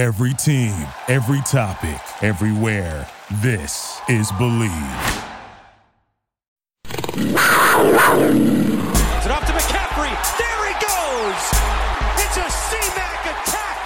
[0.00, 0.72] Every team,
[1.08, 3.06] every topic, everywhere.
[3.42, 5.26] This is Bleav.
[6.86, 7.26] It's
[9.26, 10.10] it off to McCaffrey.
[10.38, 11.42] There he goes.
[12.16, 13.76] It's a C-Mac attack.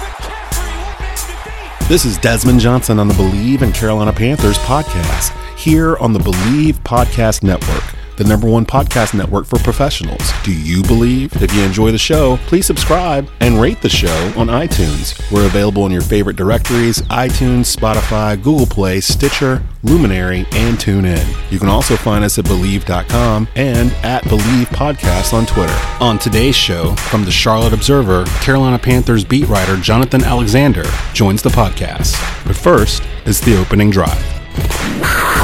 [0.00, 1.88] McCaffrey, one man to beat.
[1.90, 6.76] This is Desmond Johnson on the Bleav in Carolina Panthers podcast, here on the Bleav
[6.84, 7.84] Podcast Network,
[8.22, 10.30] the number one podcast network for professionals.
[10.44, 11.34] Do you believe?
[11.42, 15.18] If you enjoy the show, please subscribe and rate the show on iTunes.
[15.32, 21.50] We're available in your favorite directories iTunes, Spotify, Google Play, Stitcher, Luminary, and TuneIn.
[21.50, 25.76] You can also find us at Bleav.com and at Bleav Podcasts on Twitter.
[26.00, 31.50] On today's show, from the Charlotte Observer, Carolina Panthers beat writer Jonathan Alexander joins the
[31.50, 32.14] podcast.
[32.46, 35.41] But first is the opening drive.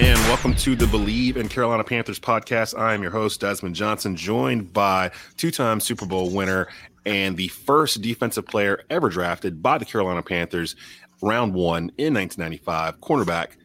[0.00, 2.78] And welcome to the Bleav in Carolina Panthers podcast.
[2.78, 6.68] I am your host, Desmond Johnson, joined by two time Super Bowl winner
[7.04, 10.76] and the first defensive player ever drafted by the Carolina Panthers,
[11.20, 13.56] round one in 1995, cornerback,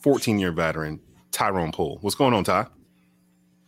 [0.00, 1.00] 14 year veteran,
[1.32, 1.98] Tyrone Poole.
[2.00, 2.66] What's going on, Ty?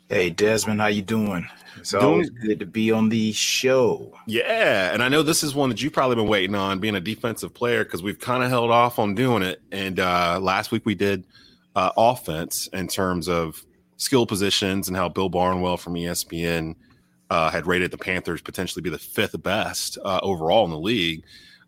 [0.08, 1.46] Hey Desmond, how you doing?
[1.76, 4.10] It's Doing- always good to be on the show.
[4.26, 7.00] Yeah, and I know this is one that you've probably been waiting on, being a
[7.00, 9.60] defensive player, because we've kind of held off on doing it.
[9.70, 11.26] And uh, last week we did
[11.76, 13.64] uh, offense in terms of
[13.98, 16.74] skill positions and how Bill Barnwell from ESPN
[17.30, 21.22] uh, had rated the Panthers potentially be the fifth best uh, overall in the league.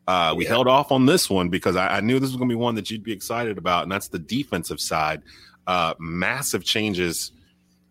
[0.06, 0.50] Uh, we Yeah.
[0.50, 2.74] held off on this one because I, I knew this was going to be one
[2.76, 5.22] that you'd be excited about, and that's the defensive side.
[5.66, 7.32] Uh, massive changes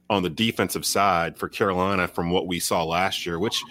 [0.10, 3.62] on the defensive side for Carolina from what we saw last year, which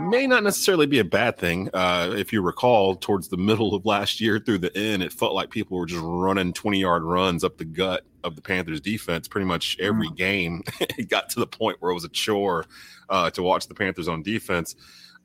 [0.00, 1.70] may not necessarily be a bad thing.
[1.72, 5.34] Uh, if you recall, towards the middle of last year through the end, it felt
[5.34, 9.28] like people were just running 20 yard runs up the gut of the Panthers defense
[9.28, 10.62] pretty much every game.
[10.80, 12.66] it got to the point where it was a chore
[13.08, 14.74] uh, to watch the Panthers on defense.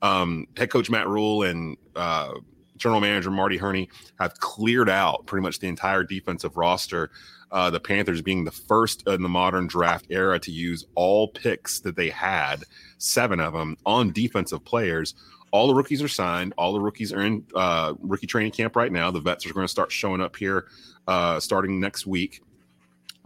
[0.02, 2.32] Um, head coach Matt Rhule and uh,
[2.76, 7.10] general manager Marty Hurney have cleared out pretty much the entire defensive roster.
[7.52, 11.80] Uh, the Panthers being the first in the modern draft era to use all picks
[11.80, 12.64] that they had,
[12.98, 15.14] seven of them, on defensive players.
[15.52, 16.54] All the rookies are signed.
[16.56, 19.10] All the rookies are in uh, rookie training camp right now.
[19.10, 20.68] The vets are going to start showing up here
[21.08, 22.40] uh, starting next week.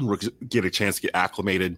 [0.00, 1.76] Rookies get a chance to get acclimated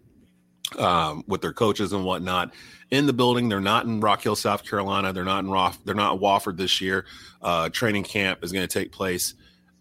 [0.78, 2.52] um, with their coaches and whatnot
[2.90, 3.48] in the building.
[3.48, 5.12] They're not in Rock Hill, South Carolina.
[5.12, 5.78] They're not in Roth.
[5.84, 7.06] They're not Wofford this year.
[7.42, 9.34] Uh, training camp is going to take place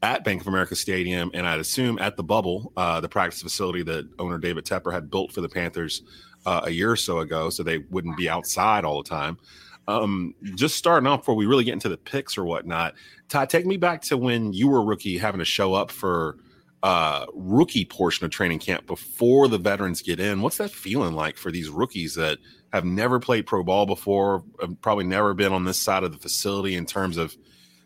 [0.05, 3.81] at Bank of America Stadium, and I'd assume at the Bubble, uh, the practice facility
[3.83, 6.03] that owner David Tepper had built for the Panthers
[6.45, 9.39] uh, a year or so ago, so they wouldn't be outside all the time.
[9.88, 12.94] Um, just starting off before we really get into the picks or whatnot,
[13.29, 16.38] Todd, take me back to when you were rookie having to show up for
[16.83, 20.41] uh rookie portion of training camp before the veterans get in.
[20.41, 22.38] What's that feeling like for these rookies that
[22.73, 24.44] have never played pro ball before,
[24.81, 27.35] probably never been on this side of the facility in terms of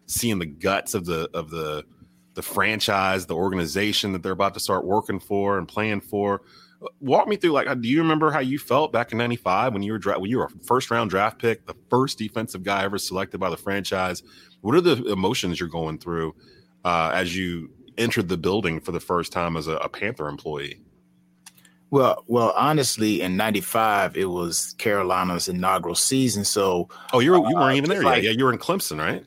[0.08, 1.86] seeing the guts of the of the
[2.40, 6.42] the franchise, the organization that they're about to start working for and playing for.
[7.02, 9.92] Walk me through, like, do you remember how you felt back in '95 when you
[9.92, 12.98] were dra- when you were a first round draft pick, the first defensive guy ever
[12.98, 14.24] selected by the franchise?
[14.62, 16.34] What are the emotions you're going through
[16.86, 20.80] uh, as you entered the building for the first time as a, a Panther employee?
[21.90, 27.56] Well, well, honestly, in '95 it was Carolina's inaugural season, so Oh, you were, you
[27.56, 28.24] weren't Uh, even there just yet.
[28.24, 29.26] Yeah, you were in Clemson, right?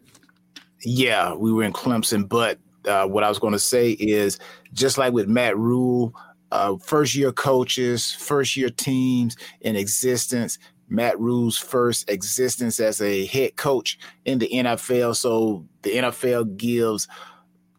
[0.84, 2.26] yeah, we were in Clemson.
[2.28, 4.38] But uh, what I was going to say is,
[4.72, 6.14] just like with Matt Rhule,
[6.50, 10.58] uh, first year coaches, first year teams in existence.
[10.88, 15.16] Matt Rhule's first existence as a head coach in the NFL.
[15.16, 17.08] So the NFL gives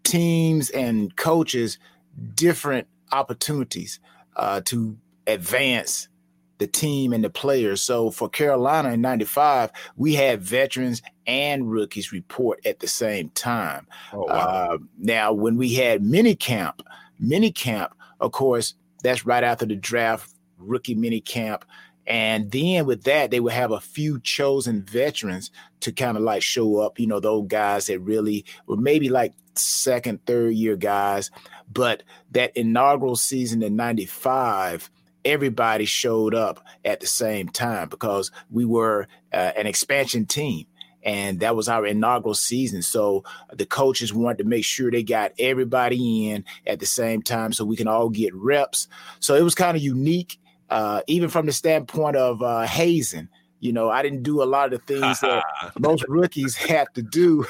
[0.03, 1.78] teams and coaches
[2.34, 4.00] different opportunities
[4.35, 4.97] uh, to
[5.28, 6.08] advance
[6.58, 7.81] the team and the players.
[7.81, 13.88] So for Carolina in 95, we had veterans and rookies report at the same time.
[14.11, 16.81] Oh, Uh, now, when we had mini camp,
[17.19, 21.66] mini camp, of course, that's right after the draft, rookie mini camp.
[22.06, 25.51] And then with that, they would have a few chosen veterans
[25.81, 29.34] to kind of like show up, you know, those guys that really were maybe like
[29.55, 31.31] second, third year guys.
[31.72, 34.90] But that inaugural season in 95,
[35.26, 40.66] everybody showed up at the same time because we were uh, an expansion team.
[41.03, 42.82] And that was our inaugural season.
[42.82, 47.53] So the coaches wanted to make sure they got everybody in at the same time
[47.53, 48.88] so we can all get reps.
[49.20, 50.40] So it was kind of unique,
[50.70, 53.29] uh, even from the standpoint of uh, hazing.
[53.64, 55.41] You know, I didn't do a lot of the things that
[55.79, 57.46] most rookies have to do.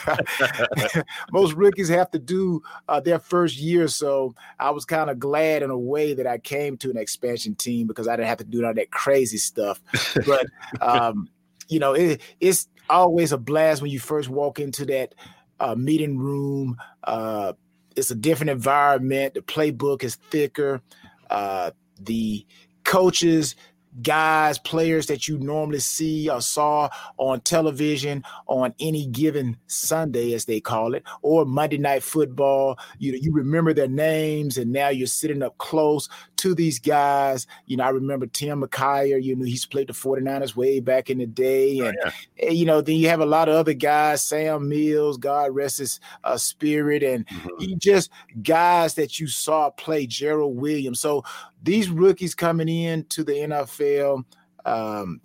[1.31, 3.88] most rookies have to do uh, their first year.
[3.88, 7.55] So I was kind of glad in a way that I came to an expansion
[7.55, 9.81] team because I didn't have to do all that crazy stuff.
[10.27, 10.45] But
[10.81, 11.29] um,
[11.67, 15.15] you know, it, it's always a blast when you first walk into that
[15.59, 16.77] uh, meeting room.
[17.03, 17.53] Uh,
[17.95, 19.33] it's a different environment.
[19.35, 20.81] The playbook is thicker.
[21.30, 22.45] Uh, the
[22.83, 23.56] coaches
[24.01, 30.45] guys, players that you normally see or saw on television on any given Sunday, as
[30.45, 32.77] they call it, or Monday Night Football.
[33.00, 36.09] You you remember their names, and now you're sitting up close
[36.43, 37.47] to these guys.
[37.67, 39.21] You know, I remember Tim McKyer.
[39.21, 42.49] You know, he's played the 49ers way back in the day, oh, and, oh, yeah.
[42.49, 46.01] you know, then you have a lot of other guys, Sam Mills, God rest his
[46.25, 47.77] uh, spirit, and mm-hmm.
[47.77, 48.11] just
[48.41, 50.99] guys that you saw play Gerald Williams.
[50.99, 51.23] So
[51.63, 54.25] these rookies coming in to the NFL,
[54.65, 55.21] um,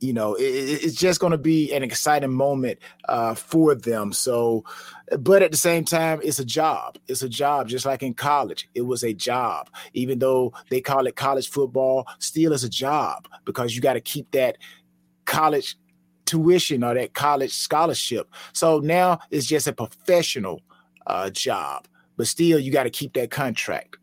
[0.00, 4.12] you know, it, it's just going to be an exciting moment uh, for them.
[4.12, 4.64] So,
[5.18, 6.98] but at the same time, it's a job.
[7.06, 8.68] It's a job, just like in college.
[8.74, 12.06] It was a job, even though they call it college football.
[12.18, 14.56] Still, is a job because you got to keep that
[15.26, 15.76] college
[16.24, 18.32] tuition or that college scholarship.
[18.52, 20.62] So now it's just a professional
[21.06, 21.86] uh, job,
[22.16, 23.96] but still, you got to keep that contract.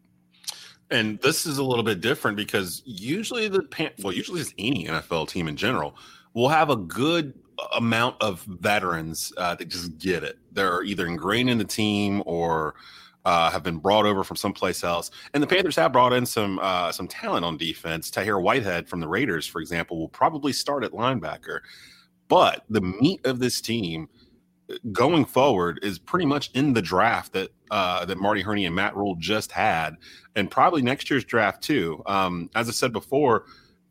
[0.89, 4.86] And this is a little bit different because usually the Pan- well, usually it's any
[4.86, 5.95] NFL team in general
[6.34, 7.34] will have a good
[7.75, 10.38] amount of veterans uh, that just get it.
[10.51, 12.75] They're either ingrained in the team or
[13.25, 15.12] uh, have been brought over from someplace else.
[15.34, 18.10] And the Panthers have brought in some uh, some talent on defense.
[18.10, 21.60] Tahir Whitehead from the Raiders, for example, will probably start at linebacker.
[22.30, 24.07] But the meat of this team
[24.92, 28.96] going forward is pretty much in the draft that uh, that Marty Hurney and Matt
[28.96, 29.96] Rhule just had,
[30.36, 32.02] and probably next year's draft too.
[32.06, 33.46] Um, as I said before,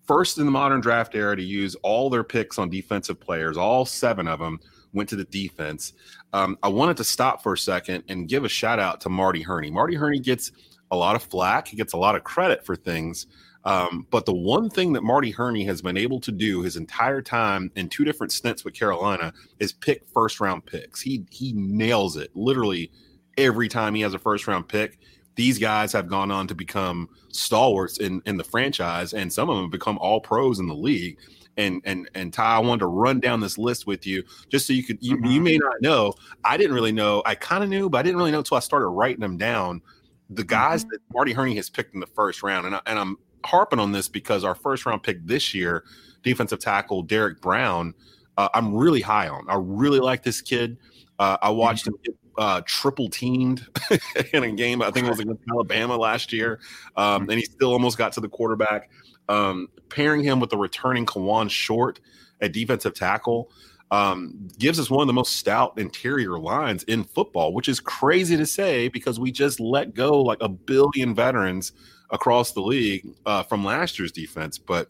[0.05, 3.85] first in the modern draft era to use all their picks on defensive players, all
[3.85, 4.61] seven of them
[4.93, 5.93] went to the defense.
[6.33, 9.43] Um, I wanted to stop for a second and give a shout out to Marty
[9.43, 9.71] Hurney.
[9.71, 10.53] Marty Hurney gets
[10.91, 11.69] a lot of flack.
[11.69, 13.27] He gets a lot of credit for things
[13.67, 17.21] um, but the one thing that Marty Hurney has been able to do his entire
[17.21, 21.01] time in two different stints with Carolina is pick first round picks.
[21.01, 22.93] He he nails it literally
[23.37, 24.99] every time he has a first round pick.
[25.35, 29.57] These guys have gone on to become stalwarts in, in the franchise, and some of
[29.57, 31.19] them become all pros in the league.
[31.59, 34.73] And and and Ty, I wanted to run down this list with you just so
[34.73, 35.27] you could you, mm-hmm.
[35.27, 36.15] you may not know.
[36.45, 37.23] I didn't really know.
[37.25, 39.83] I kind of knew, but I didn't really know until I started writing them down
[40.31, 40.91] the guys mm-hmm.
[40.91, 43.93] that Marty Hurney has picked in the first round, and, I, and I'm harping on
[43.93, 45.85] this because our first round pick this year,
[46.23, 47.95] defensive tackle Derrick Brown,
[48.37, 49.47] uh, I'm really high on.
[49.49, 50.77] I really like this kid.
[51.19, 53.67] Uh, I watched him get uh, triple teamed
[54.33, 54.83] in a game.
[54.83, 56.61] I think it was against Alabama last year,
[56.97, 58.91] um, and he still almost got to the quarterback.
[59.29, 62.01] Um, pairing him with the returning Kawann Short
[62.41, 63.51] at defensive tackle
[63.91, 68.37] um, gives us one of the most stout interior lines in football, which is crazy
[68.37, 71.73] to say because we just let go like a billion veterans
[72.11, 74.59] across the league uh, from last year's defense.
[74.59, 74.89] But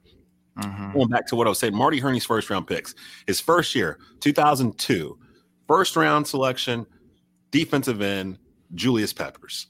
[0.59, 0.93] mm-hmm.
[0.93, 2.95] going back to what I was saying, Marty Hurney's first round picks,
[3.27, 5.19] his first year, 2002,
[5.69, 6.87] first round selection,
[7.51, 8.39] defensive end,
[8.75, 9.69] Julius Peppers.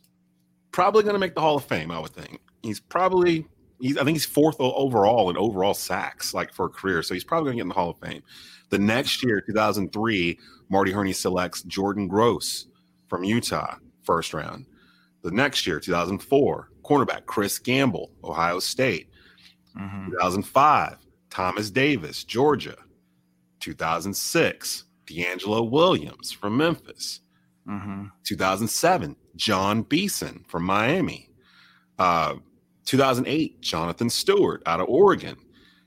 [0.73, 2.41] Probably going to make the Hall of Fame, I would think.
[2.63, 3.47] He's probably,
[3.81, 7.03] he's, I think he's fourth overall in overall sacks, like for a career.
[7.03, 8.23] So he's probably going to get in the Hall of Fame.
[8.71, 10.39] The next year, 2003,
[10.69, 12.67] Marty Hurney selects Jordan Gross
[13.09, 14.67] from Utah, first round.
[15.23, 19.09] The next year, 2004, cornerback Chris Gamble, Ohio State.
[19.79, 20.11] Mm-hmm.
[20.13, 20.99] 2005,
[21.31, 22.77] Thomas Davis, Georgia.
[23.61, 27.21] 2006, DeAngelo Williams from Memphis.
[27.69, 28.07] Mm-hmm.
[28.25, 31.31] 2007, Jon Beason from Miami.
[31.99, 32.37] Uh,
[32.85, 35.37] 2008, Jonathan Stewart out of Oregon.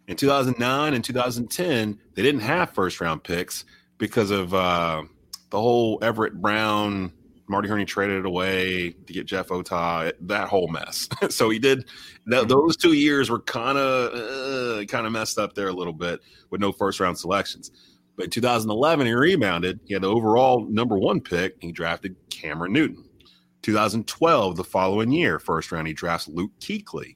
[0.08, 3.64] In 2009 and 2010, they didn't have first round picks
[3.98, 5.04] because of uh,
[5.52, 7.14] the whole Everett Brown
[7.50, 11.10] Marty Hurney traded it away to get Jeff Otah, that whole mess.
[11.30, 11.88] so he did
[12.30, 12.48] th- mm-hmm.
[12.48, 16.22] those two years were kind of uh, kind of messed up there a little bit
[16.52, 17.72] with no first round selections.
[18.20, 19.80] But in 2011, he rebounded.
[19.86, 21.56] He had the overall number one pick.
[21.62, 23.06] He drafted Cameron Newton.
[23.62, 27.16] 2012, the following year, first round, he drafts Luke Kuechly.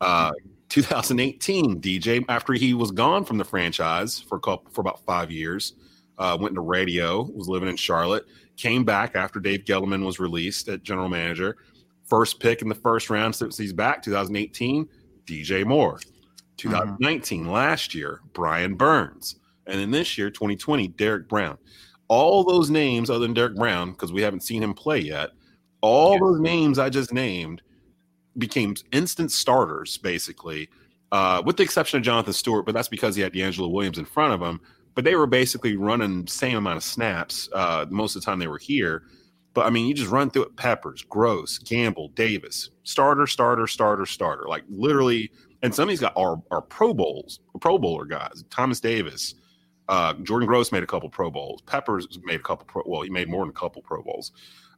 [0.00, 0.30] Uh,
[0.68, 5.32] 2018, DJ, after he was gone from the franchise for a couple, for about five
[5.32, 5.72] years,
[6.18, 8.24] uh, went into radio, was living in Charlotte
[8.56, 11.56] came back after Dave Gettleman was released at general manager.
[12.04, 14.88] First pick in the first round since he's back, 2018,
[15.26, 15.98] DJ Moore.
[16.56, 17.50] 2019, mm-hmm.
[17.50, 19.36] last year, Brian Burns.
[19.66, 21.58] And then this year, 2020, Derrick Brown.
[22.08, 25.30] All those names, other than Derrick Brown, because we haven't seen him play yet,
[25.80, 26.18] all yeah.
[26.20, 27.62] those names I just named
[28.38, 30.68] became instant starters, basically,
[31.10, 34.04] uh, with the exception of Jonathan Stewart, but that's because he had DeAngelo Williams in
[34.04, 34.60] front of him
[34.96, 38.48] but they were basically running same amount of snaps uh, most of the time they
[38.48, 39.04] were here.
[39.54, 44.06] But I mean, you just run through it: Peppers, Gross, Gamble, Davis, starter, starter, starter,
[44.06, 44.46] starter.
[44.48, 45.30] Like literally,
[45.62, 48.42] and some of these guys are are Pro Bowls, Pro Bowler guys.
[48.50, 49.34] Thomas Davis,
[49.88, 51.62] Uh, Jordan Gross made a couple Pro Bowls.
[51.62, 52.82] Peppers made a couple Pro.
[52.86, 54.32] Well, he made more than a couple Pro Bowls.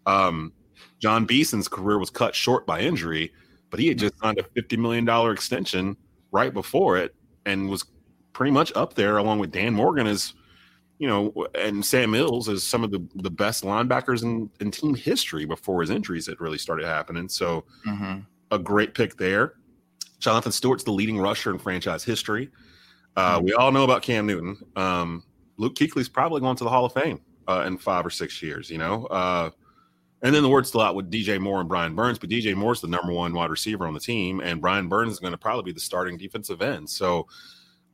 [0.06, 0.52] Um,
[1.00, 3.32] Jon Beason's career was cut short by injury,
[3.70, 5.96] but he had just signed a fifty million dollar extension
[6.30, 7.14] right before it,
[7.46, 7.84] and was
[8.32, 10.34] pretty much up there along with Dan Morgan as
[10.98, 14.94] you know, and Sam Mills as some of the, the best linebackers in, in team
[14.94, 17.28] history before his injuries had really started happening.
[17.28, 18.20] So mm-hmm.
[18.50, 19.54] a great pick there.
[20.18, 22.50] Jonathan Stewart's the leading rusher in franchise history.
[23.16, 23.46] Uh, mm-hmm.
[23.46, 24.58] We all know about Cam Newton.
[24.76, 25.24] Um,
[25.56, 28.70] Luke Kuechly's probably going to the Hall of Fame uh, in five or six years,
[28.70, 29.06] you know.
[29.06, 29.50] Uh,
[30.22, 32.80] and then the word's still out with DJ Moore and Brian Burns, but DJ Moore's
[32.80, 35.64] the number one wide receiver on the team, and Brian Burns is going to probably
[35.64, 36.90] be the starting defensive end.
[36.90, 37.28] So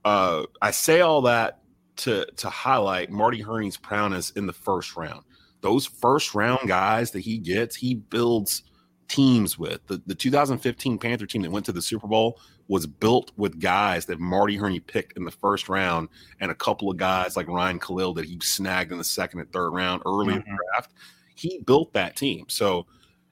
[0.05, 1.61] uh, I say all that
[1.97, 5.23] to to highlight Marty Hurney's prowess in the first round.
[5.61, 8.65] Those first round guys that he gets, he builds
[9.09, 9.87] teams with.
[9.87, 14.07] The, the 2015 Panther team that went to the Super Bowl was built with guys
[14.07, 16.09] that Marty Hurney picked in the first round
[16.41, 19.53] and a couple of guys like Ryan Kalil that he snagged in the second and
[19.53, 20.31] third round early mm-hmm.
[20.31, 20.57] in the mm-hmm.
[20.73, 20.93] draft.
[21.35, 22.47] He built that team.
[22.49, 22.87] So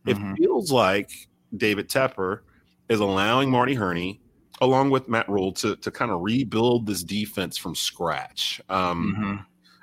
[0.06, 0.32] mm-hmm.
[0.32, 1.10] it feels like
[1.56, 2.40] David Tepper
[2.88, 4.20] is allowing Marty Hurney,
[4.60, 8.60] along with Matt Rhule, to to kind of rebuild this defense from scratch.
[8.68, 9.36] Um, mm-hmm.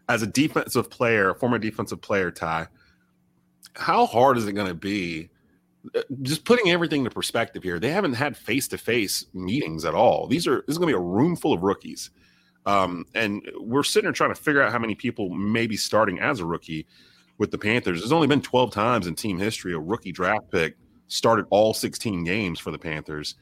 [0.09, 2.67] As a defensive player, former defensive player, Ty,
[3.75, 5.29] how hard is it going to be?
[6.21, 10.27] Just putting everything into perspective here, they haven't had face to face meetings at all.
[10.27, 12.09] These are this is going to be a room full of rookies,
[12.65, 16.19] um, and we're sitting here trying to figure out how many people may be starting
[16.19, 16.85] as a rookie
[17.37, 17.99] with the Panthers.
[17.99, 20.75] There's only been 12 times in team history a rookie draft pick
[21.07, 23.35] started all 16 games for the Panthers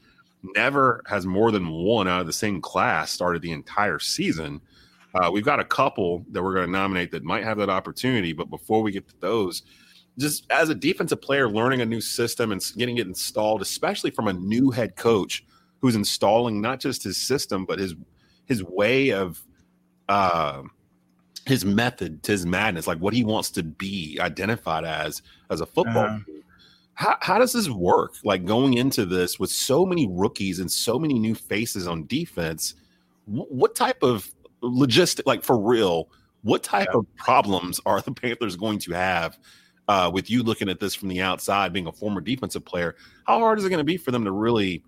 [0.54, 4.60] never has more than one out of the same class started the entire season.
[5.14, 8.32] Uh, we've got a couple that we're going to nominate that might have that opportunity.
[8.32, 9.62] But before we get to those,
[10.18, 14.28] just as a defensive player, learning a new system and getting it installed, especially from
[14.28, 15.44] a new head coach
[15.80, 17.94] who's installing not just his system but his
[18.46, 19.42] his way of
[20.08, 20.62] uh,
[21.46, 25.66] his method to his madness, like what he wants to be identified as as a
[25.66, 26.18] football uh-huh
[26.98, 28.14] how, how does this work?
[28.24, 32.74] Like going into this with so many rookies and so many new faces on defense,
[33.26, 34.28] what type of
[34.64, 36.08] logistic, like for real,
[36.42, 36.98] what type yeah.
[36.98, 39.38] of problems are the Panthers going to have
[39.88, 42.94] uh, with you looking at this from the outside, being a former defensive player?
[43.26, 44.84] How hard is it going to be for them to really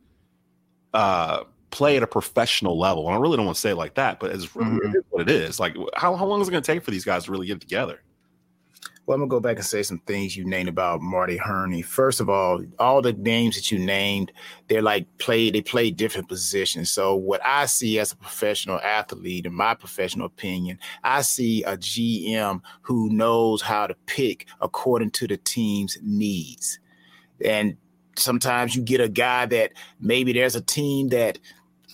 [0.94, 3.06] uh, play at a professional level?
[3.06, 4.98] And I really don't want to say it like that, but it's really mm-hmm.
[5.08, 5.58] what it is.
[5.58, 7.56] Like, how, how long is it going to take for these guys to really get
[7.56, 8.00] it together?
[9.10, 11.82] Well, I'm gonna go back and say some things you named about Marty Hurney.
[11.82, 14.30] First of all, all the names that you named,
[14.68, 16.92] they're like play, they play different positions.
[16.92, 21.76] So what I see as a professional athlete, in my professional opinion, I see a
[21.76, 26.78] GM who knows how to pick according to the team's needs.
[27.44, 27.78] And
[28.16, 31.36] sometimes you get a guy that maybe there's a team that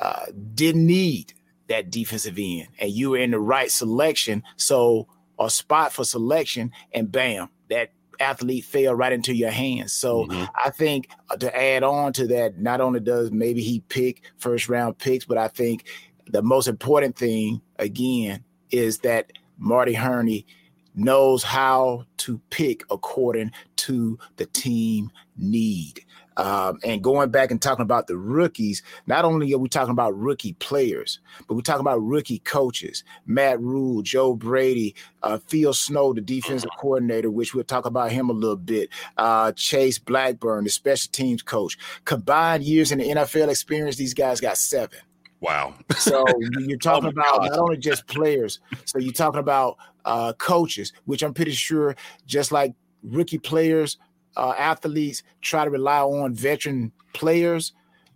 [0.00, 1.32] uh, didn't need
[1.68, 4.42] that defensive end, and you were in the right selection.
[4.56, 5.08] So
[5.38, 7.90] or spot for selection, and bam, that
[8.20, 9.92] athlete fell right into your hands.
[9.92, 10.44] So mm-hmm.
[10.54, 14.68] I think uh, to add on to that, not only does maybe he pick first
[14.68, 15.84] round picks, but I think
[16.26, 20.46] the most important thing again is that Marty Hurney
[20.94, 26.00] knows how to pick according to the team need.
[26.36, 30.16] Um, and going back and talking about the rookies, not only are we talking about
[30.18, 33.04] rookie players, but we're talking about rookie coaches.
[33.26, 38.30] Matt Rhule, Joe Brady, uh, Phil Snow, the defensive coordinator, which we'll talk about him
[38.30, 38.90] a little bit.
[39.16, 41.78] Uh, Chase Blackburn, the special teams coach.
[42.04, 44.98] Combined years in the NFL experience, these guys got seven.
[45.40, 45.74] Wow.
[45.96, 46.24] so
[46.58, 47.50] you're talking oh about God.
[47.50, 52.52] not only just players, so you're talking about uh, coaches, which I'm pretty sure, just
[52.52, 53.98] like rookie players
[54.36, 57.72] uh, athletes try to rely on veteran players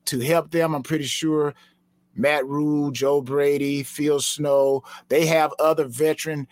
[0.07, 0.75] to help them.
[0.75, 1.55] I'm pretty sure
[2.15, 6.47] Matt Rhule, Joe Brady, Phil Snow, they have other veteran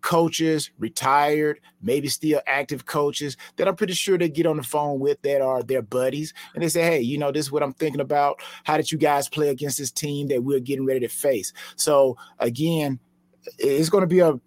[0.00, 5.00] coaches, retired, maybe still active coaches that I'm pretty sure they get on the phone
[5.00, 6.32] with that are their buddies.
[6.54, 8.40] And they say, hey, you know, this is what I'm thinking about.
[8.64, 11.52] How did you guys play against this team that we're getting ready to face?
[11.76, 13.00] So again,
[13.58, 14.38] it's going to be a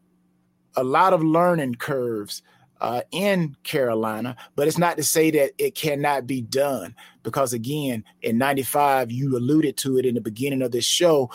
[0.77, 2.41] a lot of learning curves
[2.81, 8.03] uh, in Carolina, but it's not to say that it cannot be done because, again,
[8.23, 11.29] in 95, you alluded to it in the beginning of this show.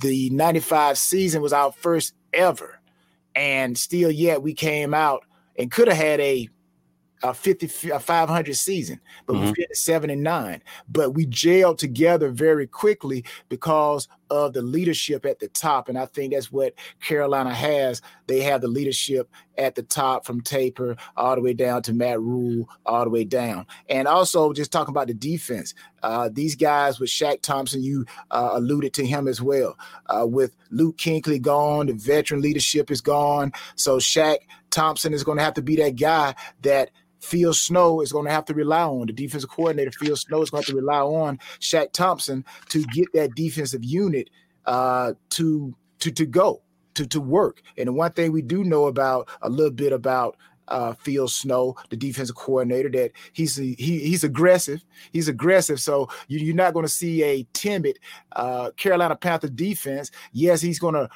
[0.00, 2.78] The 95 season was our first ever.
[3.34, 5.24] And still, yet we came out
[5.58, 6.48] and could have had a
[7.22, 9.46] a 50 a 500 season but mm-hmm.
[9.46, 15.24] we finished seven and nine but we jailed together very quickly because of the leadership
[15.24, 19.74] at the top and i think that's what carolina has they have the leadership at
[19.74, 23.66] the top from Tepper all the way down to matt rhule all the way down
[23.88, 25.74] and also just talking about the defense
[26.06, 29.76] uh, these guys with Shaq Thompson, you uh, alluded to him as well.
[30.06, 33.52] Uh, with Luke Kuechly gone, the veteran leadership is gone.
[33.74, 34.36] So Shaq
[34.70, 36.90] Thompson is going to have to be that guy that
[37.26, 39.06] Phil Snow is going to have to rely on.
[39.06, 42.84] The defensive coordinator, Phil Snow, is going to have to rely on Shaq Thompson to
[42.86, 44.30] get that defensive unit
[44.64, 46.62] uh, to to to go
[46.94, 47.62] to to work.
[47.76, 50.36] And the one thing we do know about a little bit about
[50.68, 54.84] uh, Phil Snow, the defensive coordinator, that he's he, he's aggressive.
[55.12, 55.80] He's aggressive.
[55.80, 57.98] So you, are not going to see a timid
[58.32, 60.10] uh, Carolina Panther defense.
[60.32, 61.08] Yes, he's going to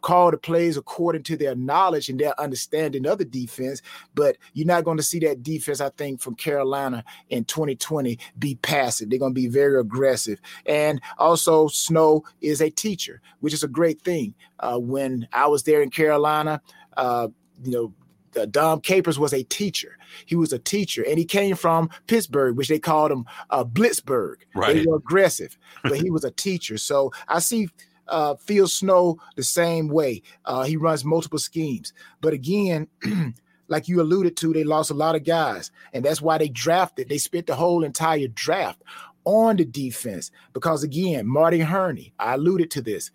[0.00, 3.82] call the plays according to their knowledge and their understanding of the defense.
[4.14, 8.56] But you're not going to see that defense, I think, from Carolina in 2020 be
[8.56, 9.10] passive.
[9.10, 10.40] They're going to be very aggressive.
[10.66, 14.34] And also, Snow is a teacher, which is a great thing.
[14.60, 16.60] Uh, when I was there in Carolina,
[16.96, 17.28] uh,
[17.62, 17.94] you know,
[18.36, 19.96] uh, Dom Capers was a teacher.
[20.26, 24.36] He was a teacher, and he came from Pittsburgh, which they called him uh, Blitzburg.
[24.54, 24.74] Right.
[24.76, 26.76] They were aggressive, but he was a teacher.
[26.78, 27.68] So I see
[28.08, 30.22] uh, Phil Snow the same way.
[30.44, 31.92] Uh, he runs multiple schemes.
[32.20, 32.88] But again,
[33.68, 35.70] like you alluded to, they lost a lot of guys.
[35.92, 38.82] And that's why they drafted, they spent the whole entire draft
[39.24, 40.30] on the defense.
[40.52, 43.10] Because again, Marty Hurney, I alluded to this.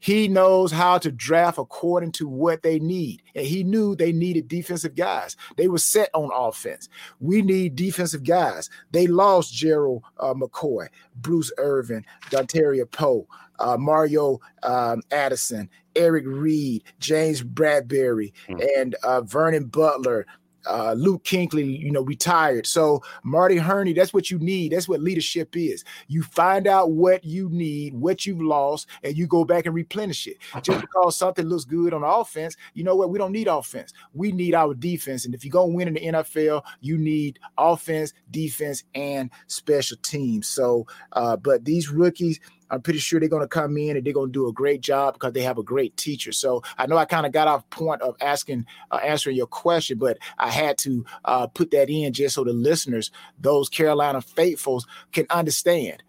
[0.00, 3.22] He knows how to draft according to what they need.
[3.34, 5.36] And he knew they needed defensive guys.
[5.56, 6.88] They were set on offense.
[7.18, 8.70] We need defensive guys.
[8.92, 13.26] They lost Gerald uh, McCoy, Bruce Irvin, Dontari Poe,
[13.58, 18.78] uh, Mario um, Addison, Eric Reid, James Bradberry, mm.
[18.78, 20.26] and uh, Vernon Butler,
[20.68, 22.66] uh, Luke Kuechly, you know, retired.
[22.66, 24.72] So Marty Hurney, that's what you need.
[24.72, 25.84] That's what leadership is.
[26.08, 30.26] You find out what you need, what you've lost, and you go back and replenish
[30.26, 30.36] it.
[30.62, 33.10] Just because something looks good on offense, you know what?
[33.10, 33.92] We don't need offense.
[34.12, 35.24] We need our defense.
[35.24, 40.46] And if you're gonna win in the NFL, you need offense, defense, and special teams.
[40.48, 44.12] So, uh, but these rookies I'm pretty sure they're going to come in and they're
[44.12, 46.32] going to do a great job because they have a great teacher.
[46.32, 49.98] So I know I kind of got off point of asking, uh, answering your question,
[49.98, 54.86] but I had to uh, put that in just so the listeners, those Carolina faithfuls,
[55.12, 56.02] can understand.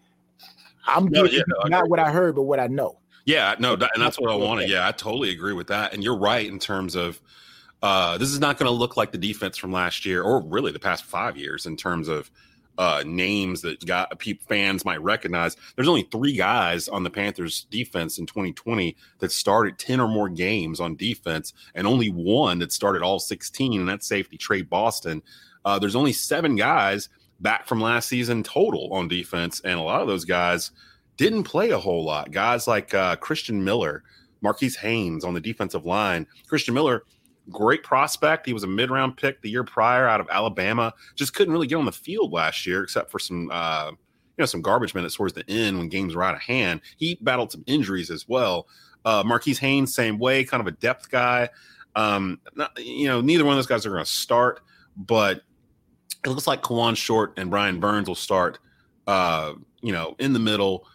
[0.86, 2.98] I'm no, yeah, no, not what I heard, but what I know.
[3.24, 4.68] Yeah, no, and that's what I wanted.
[4.68, 5.92] Yeah, I totally agree with that.
[5.92, 7.20] And you're right in terms of
[7.82, 10.72] uh, this is not going to look like the defense from last year or really
[10.72, 12.30] the past five years in terms of
[12.78, 15.56] uh, names that got fans might recognize.
[15.76, 20.28] There's only three guys on the Panthers defense in 2020 that started 10 or more
[20.28, 25.22] games on defense, and only one that started all 16, and that's safety Tre Boston.
[25.64, 27.08] Uh, there's only seven guys
[27.40, 30.70] back from last season total on defense, and a lot of those guys
[31.16, 32.30] didn't play a whole lot.
[32.30, 34.02] Guys like uh, Christian Miller,
[34.40, 36.26] Marquis Haynes on the defensive line.
[36.48, 37.04] Christian Miller
[37.50, 38.46] great prospect.
[38.46, 40.92] He was a mid round pick the year prior out of Alabama.
[41.14, 43.96] Just couldn't really get on the field last year, except for some uh, you
[44.38, 46.80] know some garbage minutes towards the end when games were out of hand.
[46.96, 48.66] He battled some injuries as well.
[49.04, 51.48] Uh, Marquis Haynes, same way, kind of a depth guy.
[51.96, 54.60] Um, not, you know, neither one of those guys are going to start,
[54.96, 55.42] but
[56.24, 58.58] it looks like Kawann Short and Brian Burns will start.
[59.06, 60.86] Uh, you know, in the middle.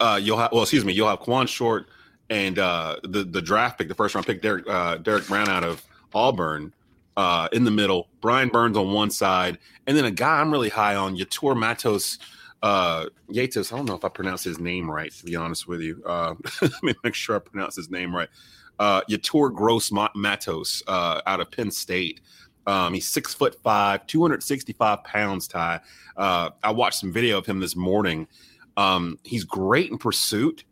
[0.00, 1.88] Uh, you'll have well, excuse me, you'll have Kawann Short
[2.30, 5.64] and uh, the the draft pick, the first round pick, Derrick uh, Derrick Brown out
[5.64, 6.74] of Auburn
[7.16, 10.68] uh, in the middle, Brian Burns on one side, and then a guy I'm really
[10.68, 12.18] high on, Yator Matos.
[12.62, 15.80] Uh, Yatos, I don't know if I pronounce his name right, to be honest with
[15.80, 16.02] you.
[16.06, 18.28] Uh, let me make sure I pronounce his name right.
[18.78, 22.20] Uh, Yetur Gross Matos uh, out of Penn State.
[22.68, 25.80] Um, he's six foot five, 265 pounds, Ty.
[26.16, 28.28] Uh, I watched some video of him this morning.
[28.76, 30.64] Um, he's great in pursuit.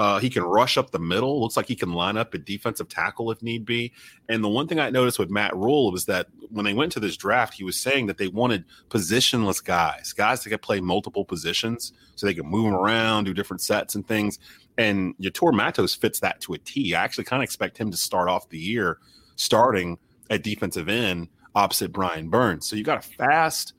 [0.00, 1.42] Uh, he can rush up the middle.
[1.42, 3.92] Looks like he can line up a defensive tackle if need be.
[4.30, 7.00] And the one thing I noticed with Matt Rhule was that when they went to
[7.00, 11.26] this draft, he was saying that they wanted positionless guys, guys that could play multiple
[11.26, 14.38] positions so they could move them around, do different sets and things.
[14.78, 16.94] And Yetur Matos fits that to a T.
[16.94, 19.00] I actually kind of expect him to start off the year
[19.36, 19.98] starting
[20.30, 22.66] at defensive end opposite Brian Burns.
[22.66, 23.74] So you got a fast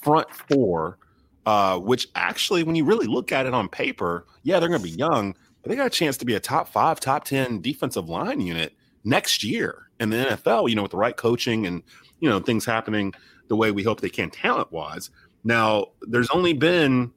[0.00, 0.98] front four,
[1.44, 4.88] uh, which actually, when you really look at it on paper, yeah, they're going to
[4.88, 5.34] be young
[5.66, 8.74] they got a chance to be a top five, top 10 defensive line unit
[9.04, 11.82] next year in the NFL, you know, with the right coaching and,
[12.20, 13.14] you know, things happening
[13.48, 15.10] the way we hope they can talent wise.
[15.44, 17.12] Now, there's only been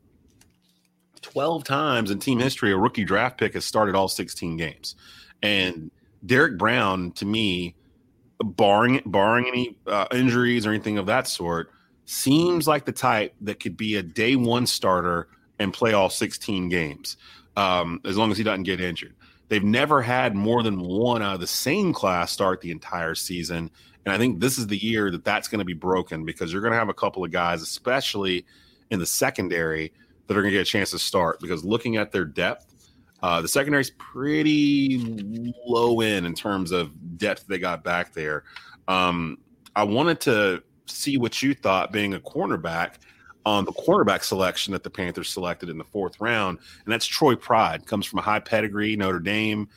[1.22, 4.96] 12 times in team history a rookie draft pick has started all 16 games.
[5.42, 5.92] And
[6.26, 7.76] Derrick Brown, to me,
[8.42, 11.72] barring barring any uh, injuries or anything of that sort,
[12.06, 15.28] seems like the type that could be a day one starter
[15.60, 17.18] and play all 16 games,
[17.60, 19.14] um, as long as he doesn't get injured.
[19.50, 23.70] They've never had more than one out of the same class start the entire season.
[24.06, 26.62] And I think this is the year that that's going to be broken because you're
[26.62, 28.46] going to have a couple of guys, especially
[28.92, 29.92] in the secondary,
[30.28, 31.42] that are going to get a chance to start.
[31.42, 32.74] Because looking at their depth,
[33.22, 38.46] uh, the secondary is pretty low in in terms of depth they got back there.
[38.88, 39.38] Um,
[39.76, 42.96] I wanted to see what you thought being a cornerback
[43.46, 47.36] on the quarterback selection that the Panthers selected in the fourth round, and that's Troy
[47.36, 47.86] Pride.
[47.86, 49.68] Comes from a high pedigree, Notre Dame.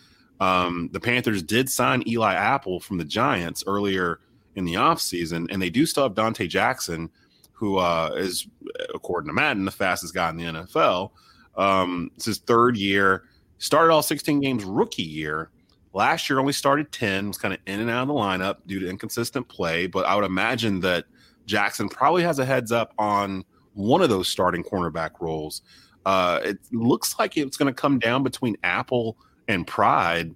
[0.41, 4.21] Um, the Panthers did sign Eli Apple from the Giants earlier
[4.57, 7.11] in the offseason, and they do still have Donte Jackson,
[7.53, 8.49] who uh, is,
[8.95, 11.13] according to Madden, the fastest guy in the NFL.
[11.57, 13.25] Um, it's his third year.
[13.59, 15.51] Started all 16 games rookie year.
[15.93, 18.81] Last year only started 10, was kind of in and out of the lineup due
[18.81, 19.87] to inconsistent play.
[19.87, 21.05] But I would imagine that
[21.47, 25.63] Jackson probably has a heads up on one of those starting cornerback roles.
[26.05, 29.17] Uh, it looks like it's going to come down between Apple
[29.49, 30.35] and Pride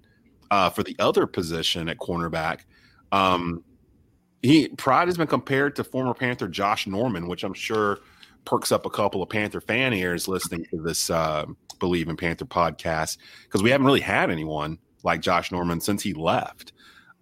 [0.51, 2.61] uh, for the other position at cornerback.
[3.11, 3.63] Um,
[4.41, 7.99] he Pride has been compared to former Panther Josh Norman, which I'm sure
[8.45, 11.45] perks up a couple of Panther fan ears listening to this uh,
[11.79, 16.13] Bleav in Panther podcast because we haven't really had anyone like Josh Norman since he
[16.13, 16.73] left.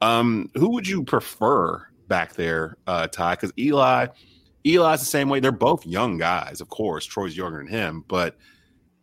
[0.01, 3.35] Um, who would you prefer back there, uh, Ty?
[3.35, 4.07] Because Eli
[4.65, 5.39] Eli's the same way.
[5.39, 7.05] They're both young guys, of course.
[7.05, 8.37] Troy's younger than him, but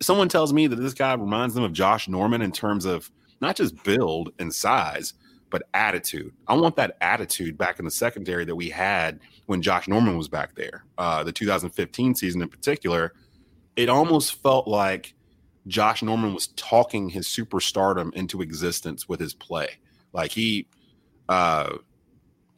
[0.00, 3.56] someone tells me that this guy reminds them of Josh Norman in terms of not
[3.56, 5.14] just build and size,
[5.50, 6.32] but attitude.
[6.48, 10.28] I want that attitude back in the secondary that we had when Josh Norman was
[10.28, 10.84] back there.
[10.98, 13.12] Uh, the 2015 season in particular,
[13.76, 15.14] it almost felt like
[15.66, 19.68] Josh Norman was talking his superstardom into existence with his play.
[20.12, 20.66] Like he,
[21.28, 21.76] uh,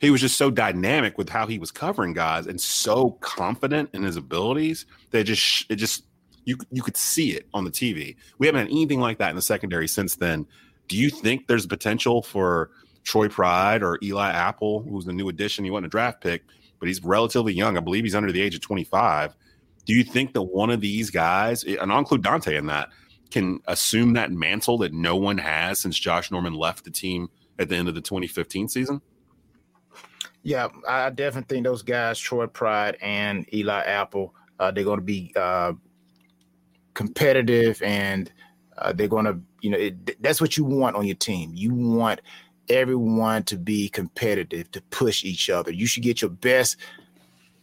[0.05, 4.03] he was just so dynamic with how he was covering guys and so confident in
[4.03, 6.05] his abilities that just it just
[6.45, 8.17] you you could see it on the TV.
[8.39, 10.47] We haven't had anything like that in the secondary since then.
[10.89, 12.71] Do you think there's potential for
[13.05, 15.65] Troy Pride or Eli Apple, who's the new addition?
[15.65, 16.43] He wasn't a draft pick,
[16.79, 17.77] but he's relatively young.
[17.77, 19.35] I believe he's under the age of 25.
[19.87, 22.89] Do you think that one of these guys, eh, and I'll include Donte in that,
[23.31, 27.69] can assume that mantle that no one has since Josh Norman left the team at
[27.69, 29.01] the end of the 2015 season?
[30.45, 35.05] Yeah, I definitely think those guys, Troy Pride and Eli Apple, uh, they're going to
[35.05, 35.73] be uh,
[36.93, 38.31] competitive and
[38.77, 41.53] uh, they're going to, you know, it, that's what you want on your team.
[41.55, 42.21] You want
[42.69, 45.73] everyone to be competitive, to push each other.
[45.73, 46.77] You should get your best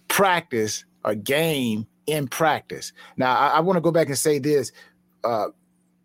[0.07, 2.93] practice or game in practice.
[3.15, 4.71] Now, I, I want to go back and say this.
[5.23, 5.49] Uh,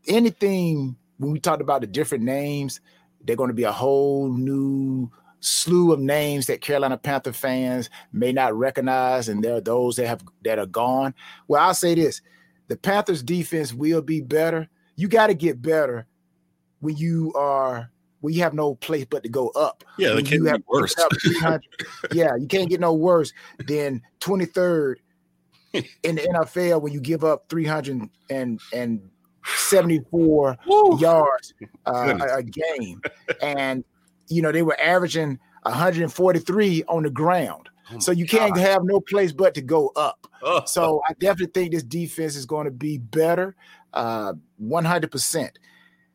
[0.06, 2.80] anything when we talked about the different names,
[3.24, 5.10] they're going to be a whole new
[5.46, 10.06] slew of names that Carolina Panther fans may not recognize, and there are those that
[10.06, 11.14] have that are gone.
[11.48, 12.20] Well, I'll say this:
[12.68, 14.68] the Panthers' defense will be better.
[14.96, 16.06] You got to get better
[16.80, 19.84] when you are when you have no place but to go up.
[19.98, 20.94] Yeah, they can't get worse.
[22.12, 23.32] yeah, you can't get no worse
[23.66, 24.96] than 23rd
[26.02, 29.10] in the NFL when you give up 300 and and
[29.44, 30.56] 74
[30.98, 31.54] yards
[31.86, 33.00] uh, a, a game.
[33.40, 33.84] And
[34.28, 37.68] you know, they were averaging 143 on the ground.
[37.92, 38.60] Oh so you can't God.
[38.60, 40.26] have no place but to go up.
[40.42, 40.64] Oh.
[40.64, 43.54] So I definitely think this defense is going to be better,
[43.92, 45.50] uh, 100%.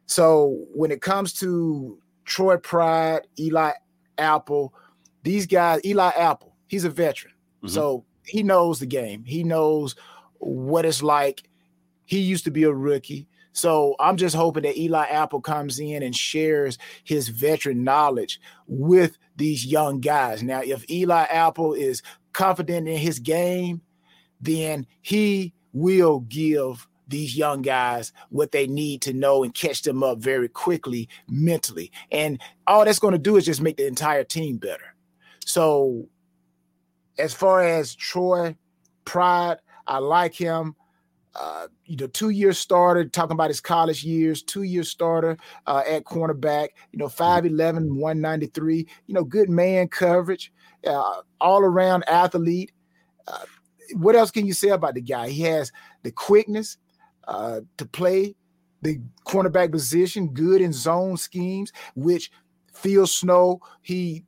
[0.06, 3.72] So when it comes to Troy Pride, Eli
[4.18, 4.74] Apple,
[5.24, 7.34] these guys, Eli Apple, he's a veteran.
[7.64, 7.74] Mm-hmm.
[7.74, 9.24] So he knows the game.
[9.26, 9.96] He knows
[10.40, 11.44] what it's like.
[12.06, 13.28] He used to be a rookie.
[13.54, 19.18] So I'm just hoping that Eli Apple comes in and shares his veteran knowledge with
[19.36, 20.42] these young guys.
[20.42, 22.02] Now, if Eli Apple is
[22.34, 23.82] confident in his game,
[24.40, 30.02] then he will give these young guys what they need to know and catch them
[30.02, 31.92] up very quickly mentally.
[32.12, 34.96] And all that's going to do is just make the entire team better.
[35.46, 36.08] So,
[37.18, 38.56] as far as Troy
[39.04, 40.76] Pride, I like him
[41.36, 45.84] uh, you know, two year starter, talking about his college years, two year starter uh,
[45.88, 50.52] at cornerback, you know, 5'11, 193, you know, good man coverage,
[50.86, 52.72] uh, all around athlete.
[53.28, 53.46] Uh,
[53.94, 55.30] what else can you say about the guy?
[55.30, 55.72] He has
[56.04, 56.78] the quickness
[57.28, 58.36] uh, to play
[58.82, 62.32] the cornerback position, good in zone schemes, which
[62.74, 64.26] Phil Snow, he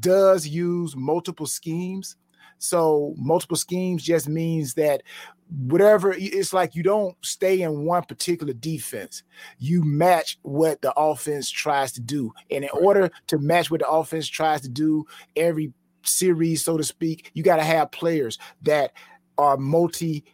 [0.00, 2.16] does use multiple schemes.
[2.58, 5.02] So multiple schemes just means that
[5.50, 9.22] whatever it's like you don't stay in one particular defense
[9.58, 13.88] you match what the offense tries to do and in order to match what the
[13.88, 18.92] offense tries to do every series so to speak you got to have players that
[19.38, 20.24] are multi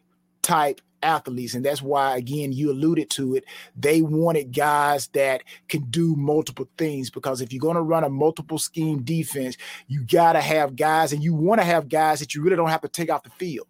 [0.43, 1.55] type athletes.
[1.55, 3.45] And that's why, again, you alluded to it.
[3.77, 8.09] They wanted guys that can do multiple things because if you're going to run a
[8.11, 12.35] multiple scheme defense, you got to have guys and you want to have guys that
[12.35, 13.67] you really don't have to take off the field.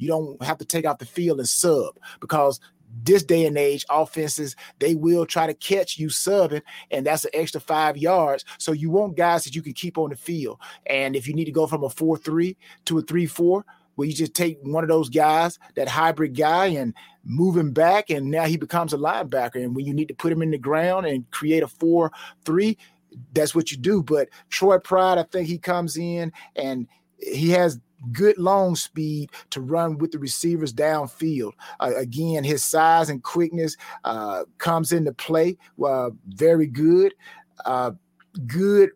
[0.00, 2.58] You don't have to take off the field and sub because
[3.04, 7.30] this day and age, offenses, they will try to catch you subbing, and that's an
[7.34, 8.44] extra five yards.
[8.58, 10.58] So you want guys that you can keep on the field.
[10.86, 14.08] And if you need to go from a 4 3 to a 3 4, where
[14.08, 18.30] you just take one of those guys, that hybrid guy, and move him back, and
[18.30, 19.56] now he becomes a linebacker.
[19.56, 22.10] And when you need to put him in the ground and create a four
[22.44, 22.78] three,
[23.34, 24.02] that's what you do.
[24.02, 27.78] But Troy Pride, I think he comes in and he has
[28.12, 31.52] good long speed to run with the receivers downfield.
[31.80, 35.56] Uh, again, his size and quickness uh, comes into play.
[35.84, 37.14] Uh, very good.
[37.64, 37.92] Uh,
[38.46, 38.90] good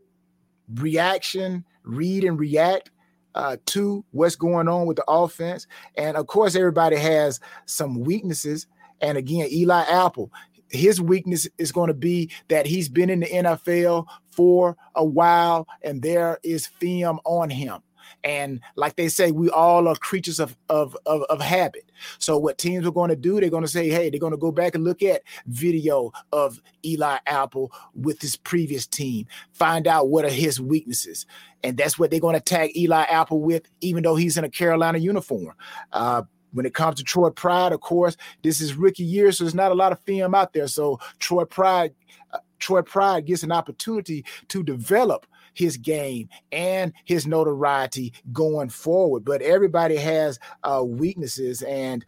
[0.75, 2.91] reaction, read and react
[3.35, 5.67] uh, to what's going on with the offense.
[5.97, 8.67] And of course, everybody has some weaknesses.
[9.01, 10.33] And again, Eli Apple,
[10.71, 15.67] his weakness is going to be that he's been in the NFL for a while
[15.83, 17.81] and there is film on him.
[18.25, 21.93] And like they say, we all are creatures of, of, of, of habit.
[22.19, 24.39] So what teams are going to do, they're going to say, hey, they're going to
[24.39, 30.09] go back and look at video of Eli Apple with his previous team, find out
[30.09, 31.27] what are his weaknesses.
[31.63, 34.51] And that's what they're going to tag Eli Apple with, even though he's in a
[34.51, 35.55] Carolina uniform.
[35.93, 39.55] Uh, when it comes to Troy Pride, of course, this is rookie year, so there's
[39.55, 40.69] not a lot of film out there.
[40.69, 41.95] So Troy Pride,
[42.33, 49.25] uh, Troy Pride gets an opportunity to develop his game and his notoriety going forward.
[49.25, 52.05] But everybody has uh, weaknesses and.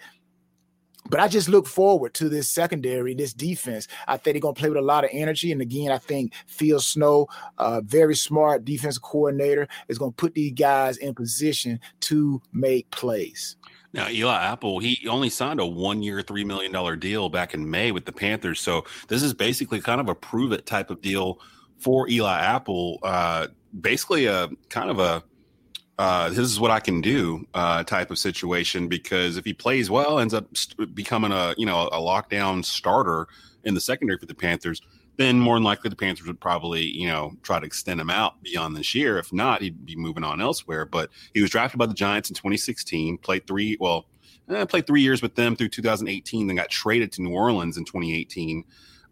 [1.09, 3.87] But I just look forward to this secondary, this defense.
[4.09, 5.53] I think they're going to play with a lot of energy.
[5.53, 7.29] And again, I think Phil Snow,
[7.59, 12.91] uh, very smart defensive coordinator, is going to put these guys in position to make
[12.91, 13.55] plays.
[13.93, 17.93] Now, Eli Apple, he only signed a one year, $3 million deal back in May
[17.93, 18.61] with the Panthers.
[18.61, 21.41] So this is basically kind of a prove it type of deal
[21.79, 23.49] for Eli Apple, uh,
[23.81, 25.23] basically a kind of a
[25.99, 29.89] uh, this is what I can do uh, type of situation because if he plays
[29.89, 33.29] well, ends up st- becoming a you know a lockdown starter
[33.65, 34.83] in the secondary for the Panthers,
[35.17, 38.43] then more than likely the Panthers would probably you know try to extend him out
[38.43, 39.19] beyond this year.
[39.19, 40.85] If not, he'd be moving on elsewhere.
[40.85, 44.07] But he was drafted by the Giants in 2016, played three well,
[44.51, 47.87] eh, played three years with them through 2018, then got traded to New Orleans in
[47.87, 48.65] 2018.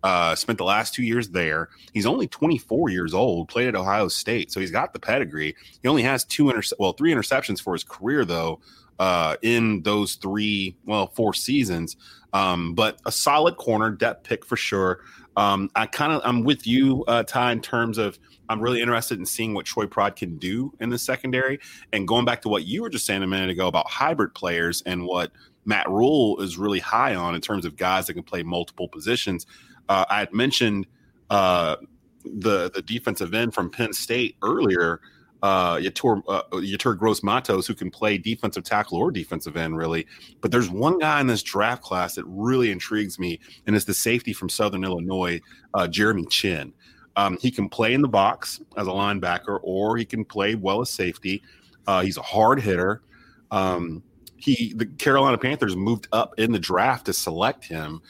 [0.04, 1.70] Uh, spent the last two years there.
[1.94, 3.48] He's only 24 years old.
[3.48, 5.56] Played at Ohio State, so he's got the pedigree.
[5.82, 8.60] He only has two inter- well, three interceptions for his career though.
[9.00, 11.96] Uh, in those three, well, four seasons,
[12.32, 15.00] um, but a solid corner depth pick for sure.
[15.36, 19.18] Um, I kind of I'm with you, uh, Ty, in terms of I'm really interested
[19.18, 21.58] in seeing what Troy Pride can do in the secondary.
[21.92, 24.82] And going back to what you were just saying a minute ago about hybrid players
[24.84, 25.32] and what
[25.64, 29.46] Matt Rhule is really high on in terms of guys that can play multiple positions.
[29.88, 30.86] Uh, I had mentioned
[31.30, 31.76] uh,
[32.24, 35.00] the the defensive end from Penn State earlier,
[35.42, 40.06] uh, Yetur, uh, Yetur Gross Matos, who can play defensive tackle or defensive end, really.
[40.40, 43.94] But there's one guy in this draft class that really intrigues me, and it's the
[43.94, 45.40] safety from Southern Illinois,
[45.74, 46.72] uh, Jeremy Chinn.
[47.16, 50.80] Um, he can play in the box as a linebacker, or he can play well
[50.80, 51.42] as safety.
[51.86, 53.02] Uh, he's a hard hitter.
[53.50, 54.02] Um,
[54.36, 58.00] he the Carolina Panthers moved up in the draft to select him.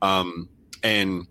[0.00, 0.48] Um,
[0.84, 1.26] and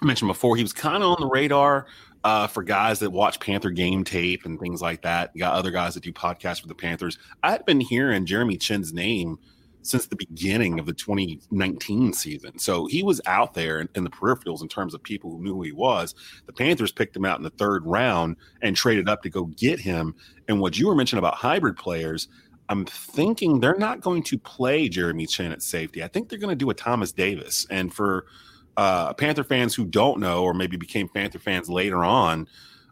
[0.00, 1.86] I mentioned before, he was kind of on the radar
[2.24, 5.30] uh, for guys that watch Panther game tape and things like that.
[5.34, 7.18] You got other guys that do podcasts for the Panthers.
[7.42, 9.38] I had been hearing Jeremy Chinn's name
[9.82, 12.58] since the beginning of the 2019 season.
[12.58, 15.54] So he was out there in, in, the peripherals in terms of people who knew
[15.54, 16.14] who he was.
[16.46, 19.78] The Panthers picked him out in the third round and traded up to go get
[19.78, 20.14] him.
[20.48, 22.26] And what you were mentioning about hybrid players,
[22.68, 26.02] I'm thinking they're not going to play Jeremy Chinn at safety.
[26.02, 27.66] I think they're going to do a Thomas Davis.
[27.70, 28.26] And for
[28.76, 32.48] uh, Panther fans who don't know, or maybe became Panther fans later on,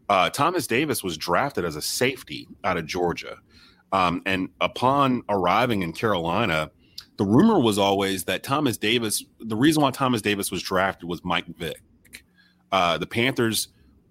[0.08, 3.38] uh, Thomas Davis was drafted as a safety out of Georgia.
[3.92, 6.70] Um, and upon arriving in Carolina,
[7.16, 11.24] the rumor was always that Thomas Davis, the reason why Thomas Davis was drafted was
[11.24, 11.80] Mike Vick.
[12.72, 13.68] Uh, the Panthers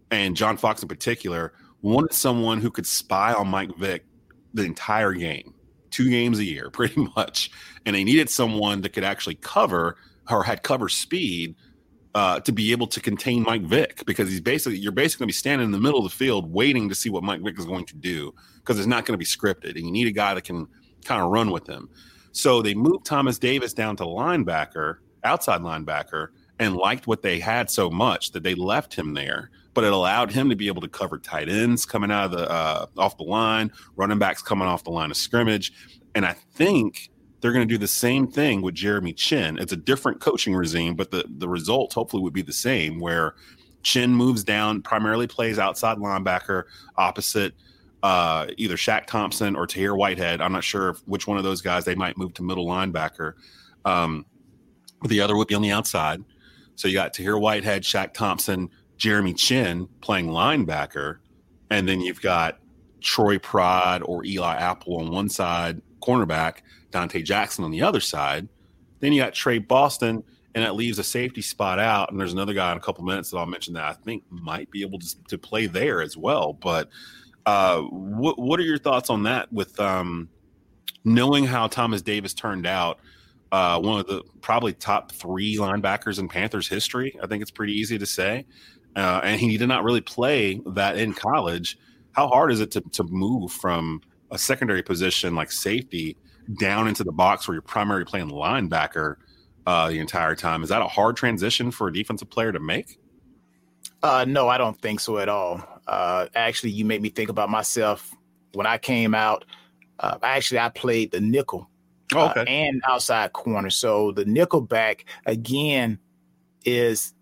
[0.09, 4.05] and John Fox in particular wanted someone who could spy on Mike Vick
[4.53, 5.53] the entire game,
[5.91, 7.51] two games a year, pretty much.
[7.85, 9.97] And they needed someone that could actually cover
[10.29, 11.55] or had cover speed
[12.15, 15.33] uh, to be able to contain Mike Vick because he's basically you're basically going to
[15.33, 17.65] be standing in the middle of the field waiting to see what Mike Vick is
[17.65, 20.33] going to do because it's not going to be scripted and you need a guy
[20.33, 20.67] that can
[21.05, 21.89] kind of run with him.
[22.31, 27.69] So they moved Thomas Davis down to linebacker, outside linebacker, and liked what they had
[27.69, 29.49] so much that they left him there.
[29.73, 32.49] But it allowed him to be able to cover tight ends coming out of the
[32.49, 35.73] uh, off the line, running backs coming off the line of scrimmage,
[36.13, 37.09] and I think
[37.43, 39.59] they're going to do the same thing with Jeremy Chinn.
[39.59, 43.01] It's a different coaching regime, but the the results hopefully would be the same.
[43.01, 43.35] Where
[43.83, 46.63] Chinn moves down, primarily plays outside linebacker
[46.95, 47.53] opposite
[48.01, 50.39] uh, either Shaq Thompson or Tahir Whitehead.
[50.39, 53.33] I'm not sure which one of those guys they might move to middle linebacker.
[53.83, 54.25] Um,
[55.05, 56.23] the other would be on the outside.
[56.75, 61.17] So you got Tahir Whitehead, Shaq Thompson, Jeremy Chinn playing linebacker,
[61.69, 62.59] and then you've got
[63.01, 66.59] Troy Pride or Eli Apple on one side, cornerback,
[66.93, 68.47] Donte Jackson on the other side.
[68.99, 70.23] Then you got Tre Boston,
[70.55, 72.11] and that leaves a safety spot out.
[72.11, 74.69] And there's another guy in a couple minutes that I'll mention that I think might
[74.71, 76.53] be able to, to play there as well.
[76.53, 76.89] But
[77.45, 79.51] uh, what what are your thoughts on that?
[79.51, 80.29] With um,
[81.03, 82.99] knowing how Thomas Davis turned out,
[83.51, 87.17] uh, one of the probably top three linebackers in Panthers history.
[87.21, 88.45] I think it's pretty easy to say.
[88.95, 91.77] Uh, and he did not really play that in college.
[92.13, 94.01] How hard is it to, to move from
[94.31, 96.15] a secondary position like safety
[96.59, 99.15] down into the box where you're primarily playing linebacker
[99.65, 100.63] uh, the entire time.
[100.63, 102.99] Is that a hard transition for a defensive player to make?
[104.01, 105.63] Uh, no, I don't think so at all.
[105.87, 108.13] Uh, actually, you made me think about myself
[108.53, 109.45] when I came out.
[109.99, 111.69] Uh, actually, I played the nickel
[112.13, 112.41] oh, okay.
[112.41, 113.69] uh, and outside corner.
[113.69, 115.99] So the nickel back again
[116.65, 117.13] is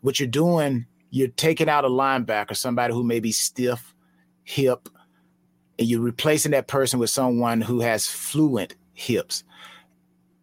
[0.00, 0.86] what you're doing.
[1.10, 3.94] You're taking out a linebacker, somebody who may be stiff,
[4.42, 4.88] hip,
[5.78, 9.44] and you're replacing that person with someone who has fluent hips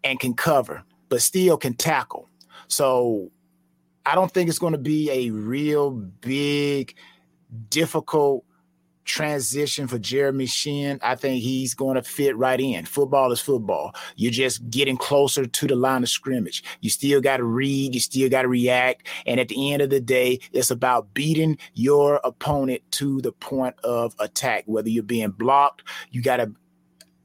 [0.04, 2.30] and can cover, but still can tackle.
[2.67, 3.32] So
[4.06, 6.96] I don't think it's going to be a real big,
[7.69, 8.43] difficult
[9.05, 12.85] transition for Jeremy Chinn, I think he's going to fit right in.
[12.85, 13.93] Football is football.
[14.15, 16.63] You're just getting closer to the line of scrimmage.
[16.81, 19.07] You still got to read, you still got to react.
[19.25, 23.75] And at the end of the day, it's about beating your opponent to the point
[23.83, 24.63] of attack.
[24.65, 26.51] Whether you're being blocked, you got to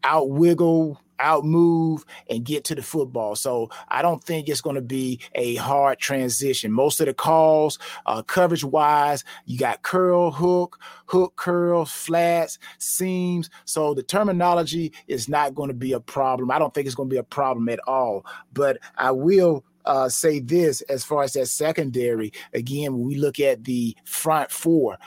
[0.02, 3.37] outwiggle outmove and get to the football.
[3.37, 6.72] So I don't think it's going to be a hard transition.
[6.72, 13.50] Most of the calls, uh, coverage wise, you got curl, hook, hook, curl, flats, seams.
[13.64, 16.50] So the terminology is not going to be a problem.
[16.50, 18.24] I don't think it's going to be a problem at all.
[18.52, 22.33] But I will uh, say this as far as that secondary.
[22.52, 24.98] Again, when we look at the front four,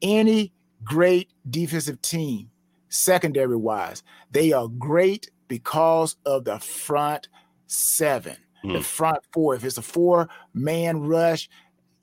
[0.00, 0.52] any
[0.84, 2.50] great defensive team,
[2.88, 7.28] secondary wise, they are great because of the front
[7.66, 8.72] seven, mm.
[8.72, 8.82] the hmm.
[8.82, 9.56] front four.
[9.56, 11.50] If it's a four man rush,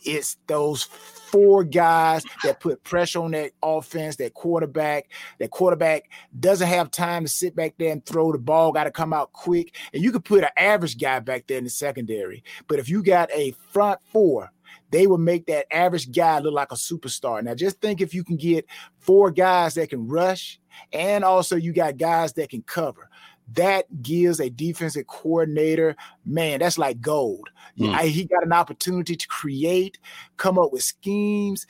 [0.02, 5.10] it's those four guys that put pressure on that offense, that quarterback.
[5.40, 8.92] That quarterback doesn't have time to sit back there and throw the ball, got to
[8.92, 9.76] come out quick.
[9.94, 12.44] And you could put an average guy back there in the secondary.
[12.68, 14.52] But if you got a front four,
[14.92, 17.42] they will make that average guy look like a superstar.
[17.42, 18.66] Now, just think if you can get
[19.00, 20.60] four guys that can rush,
[20.94, 23.10] and also you got guys that can cover
[23.54, 27.50] that gives a defensive coordinator, man, that's like gold.
[27.80, 27.94] Mm.
[27.94, 30.00] I, he got an opportunity to create,
[30.38, 31.66] come up with schemes,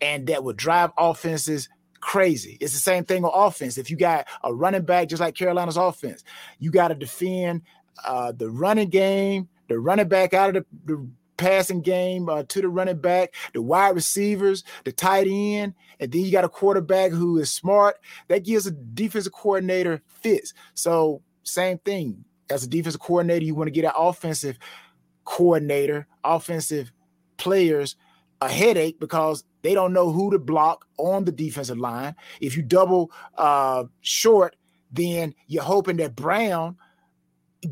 [0.00, 1.68] and that would drive offenses
[2.00, 2.56] crazy.
[2.60, 3.78] It's the same thing on offense.
[3.78, 6.24] If you got a running back, just like Carolina's offense,
[6.58, 7.62] you got to defend
[8.04, 11.08] uh, the running game, the running back out of the, the
[11.40, 16.20] passing game uh, to the running back, the wide receivers, the tight end, and then
[16.20, 17.96] you got a quarterback who is smart.
[18.28, 20.52] That gives a defensive coordinator fits.
[20.74, 22.24] So same thing.
[22.50, 24.58] As a defensive coordinator, you want to get an offensive
[25.24, 26.92] coordinator, offensive
[27.38, 27.96] players
[28.42, 32.14] a headache because they don't know who to block on the defensive line.
[32.40, 34.56] If you double uh, short,
[34.92, 36.76] then you're hoping that Brown–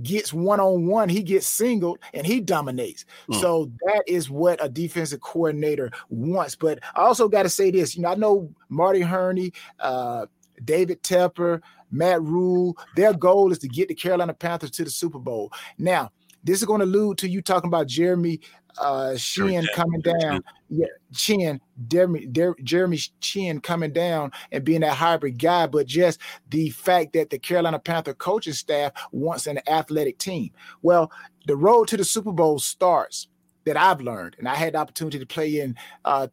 [0.03, 3.05] gets one on one, he gets singled and he dominates.
[3.31, 3.41] Mm.
[3.41, 6.55] So that is what a defensive coordinator wants.
[6.55, 10.27] But I also got to say this, you know, I know Marty Hurney, uh,
[10.65, 15.19] David Tepper, Matt Rhule, their goal is to get the Carolina Panthers to the Super
[15.19, 15.53] Bowl.
[15.79, 16.11] Now,
[16.49, 18.41] this is going to allude to you talking about Jeremy
[18.79, 20.43] uh Chinn coming down.
[20.71, 22.27] Yeah, Chinn, Jeremy,
[22.63, 27.39] Jeremy Chinn coming down and being that hybrid guy, but just the fact that the
[27.39, 30.51] Carolina Panther coaching staff wants an athletic team.
[30.83, 31.11] Well,
[31.47, 33.29] the road to the Super Bowl starts
[33.65, 36.29] that I've learned, and I had the opportunity to play in uh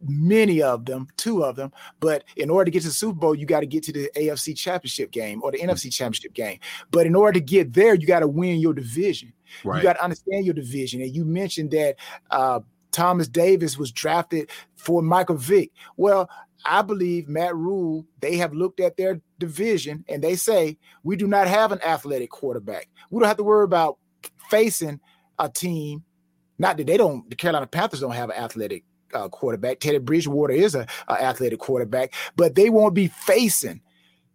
[0.00, 1.72] many of them, two of them.
[2.00, 4.10] But in order to get to the Super Bowl, you got to get to the
[4.16, 5.70] AFC Championship game or the mm-hmm.
[5.70, 6.58] NFC Championship game.
[6.90, 9.32] But in order to get there, you got to win your division.
[9.64, 9.78] Right.
[9.78, 11.00] You got to understand your division.
[11.00, 11.96] And you mentioned that
[12.30, 12.60] uh,
[12.92, 15.70] Thomas Davis was drafted for Michael Vick.
[15.96, 16.28] Well,
[16.64, 21.26] I believe Matt Rhule, they have looked at their division and they say, we do
[21.26, 22.88] not have an athletic quarterback.
[23.10, 23.98] We don't have to worry about
[24.50, 25.00] facing
[25.38, 26.04] a team.
[26.58, 28.84] Not that they don't, the Carolina Panthers don't have an athletic
[29.16, 29.80] uh, quarterback.
[29.80, 33.80] Teddy Bridgewater is a, a, athletic quarterback, but they won't be facing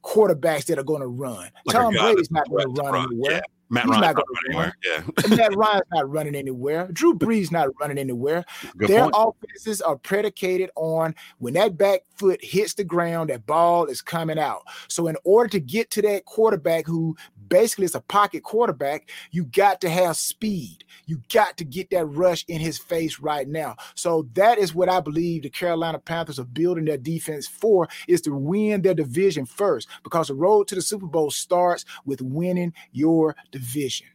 [0.03, 1.49] quarterbacks that are going to run.
[1.65, 3.31] Like Tom Brady's not going to run, run anywhere.
[3.33, 3.41] Yeah.
[3.71, 4.77] Matt He's not going anywhere.
[4.83, 5.35] Yeah.
[5.35, 6.89] Matt Ryan's not running anywhere.
[6.91, 8.43] Drew Brees not running anywhere.
[8.77, 9.15] Good Their point.
[9.17, 14.37] offenses are predicated on when that back foot hits the ground, that ball is coming
[14.37, 14.63] out.
[14.89, 17.15] So in order to get to that quarterback who
[17.51, 20.83] basically is a pocket quarterback, you got to have speed.
[21.05, 23.75] You got to get that rush in his face right now.
[23.93, 28.21] So that is what I believe the Carolina Panthers are building their defense for is
[28.21, 32.73] to win their division first because the road to the Super Bowl starts with winning
[32.93, 34.07] your division.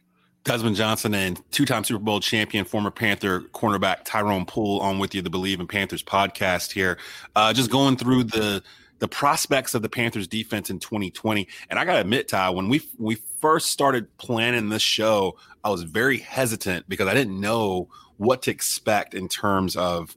[0.43, 5.21] Desmond Johnson and two-time Super Bowl champion, former Panther cornerback Tyrone Poole on with you,
[5.21, 6.97] the Bleav in Panthers podcast here.
[7.35, 8.63] Uh, just going through the
[8.99, 11.47] the prospects of the Panthers defense in 2020.
[11.69, 15.69] And I got to admit, Ty, when we we first started planning this show, I
[15.69, 20.15] was very hesitant because I didn't know what to expect in terms of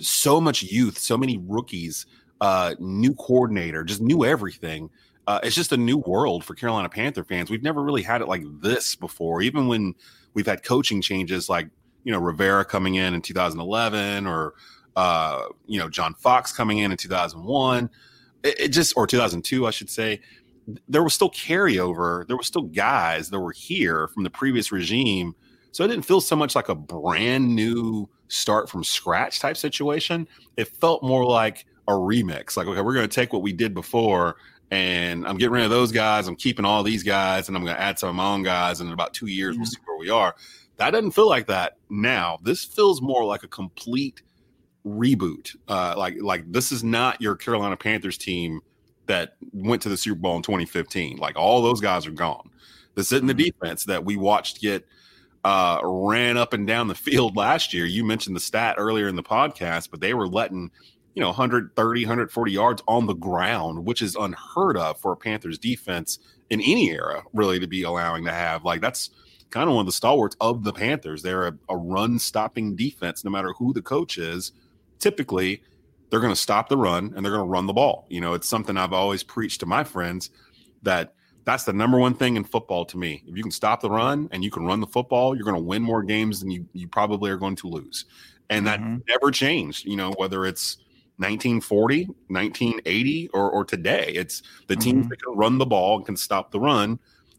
[0.00, 2.06] so much youth, so many rookies,
[2.40, 4.90] uh, new coordinator, just new everything.
[5.26, 7.50] Uh, it's just a new world for Carolina Panther fans.
[7.50, 9.42] We've never really had it like this before.
[9.42, 9.94] Even when
[10.34, 11.68] we've had coaching changes, like
[12.04, 14.54] you know Rivera coming in in 2011, or
[14.96, 17.90] uh, you know John Fox coming in in 2001
[18.42, 20.20] it, it just or 2002, I should say,
[20.88, 22.26] there was still carryover.
[22.26, 25.34] There were still guys that were here from the previous regime.
[25.72, 30.28] So it didn't feel so much like a brand new start from scratch type situation.
[30.56, 32.56] It felt more like a remix.
[32.56, 34.36] Like, okay, we're going to take what we did before
[34.70, 36.26] and I'm getting rid of those guys.
[36.28, 38.80] I'm keeping all these guys and I'm going to add some of my own guys.
[38.80, 39.60] And in about two years, mm-hmm.
[39.60, 40.34] we'll see where we are.
[40.76, 42.38] That doesn't feel like that now.
[42.42, 44.22] This feels more like a complete
[44.86, 45.56] reboot.
[45.68, 48.60] Uh, like like this is not your Carolina Panthers team
[49.06, 51.18] that went to the Super Bowl in 2015.
[51.18, 52.50] Like all those guys are gone.
[52.94, 53.58] This isn't the mm-hmm.
[53.58, 54.86] defense that we watched get
[55.44, 57.84] uh, ran up and down the field last year.
[57.84, 60.70] You mentioned the stat earlier in the podcast, but they were letting
[61.14, 65.58] you know 130 140 yards on the ground which is unheard of for a panthers
[65.58, 66.18] defense
[66.50, 69.10] in any era really to be allowing to have like that's
[69.50, 73.24] kind of one of the stalwarts of the panthers they're a, a run stopping defense
[73.24, 74.52] no matter who the coach is
[75.02, 75.62] typically
[76.10, 78.06] they're going to stop the run and they're going to run the ball.
[78.08, 80.30] You know, it's something I've always preached to my friends
[80.82, 83.22] that that's the number one thing in football to me.
[83.26, 85.62] If you can stop the run and you can run the football, you're going to
[85.62, 88.04] win more games than you, you probably are going to lose.
[88.50, 88.98] And that mm-hmm.
[89.08, 90.76] never changed, you know, whether it's
[91.16, 94.12] 1940, 1980, or, or today.
[94.14, 94.82] It's the mm-hmm.
[94.82, 96.98] teams that can run the ball and can stop the run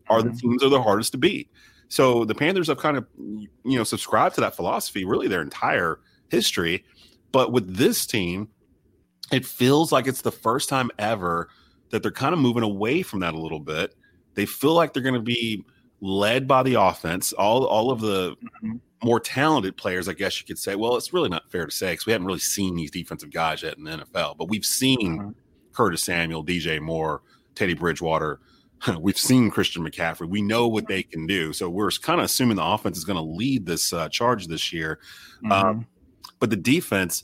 [0.10, 0.30] are mm-hmm.
[0.30, 1.50] the teams that are the hardest to beat.
[1.88, 6.00] So the Panthers have kind of, you know, subscribed to that philosophy really their entire
[6.30, 6.84] history.
[7.34, 8.48] But with this team,
[9.34, 11.50] it feels like it's the first time ever
[11.90, 13.94] that they're kind of moving away from that a little bit.
[14.36, 15.66] They feel like they're going to be
[16.00, 17.34] led by the offense.
[17.34, 18.78] All all of the mm-hmm.
[19.04, 20.76] more talented players, I guess you could say.
[20.76, 23.64] Well, it's really not fair to say because we haven't really seen these defensive guys
[23.64, 25.30] yet in the NFL, but we've seen mm-hmm.
[25.74, 27.24] Curtis Samuel, DJ Moore,
[27.56, 28.40] Teddy Bridgewater.
[29.00, 30.28] We've seen Christian McCaffrey.
[30.28, 31.54] We know what they can do.
[31.54, 34.74] So we're kind of assuming the offense is going to lead this uh, charge this
[34.74, 35.00] year.
[35.46, 35.68] Um, mm-hmm.
[35.68, 35.88] Um,
[36.40, 37.24] but the defense,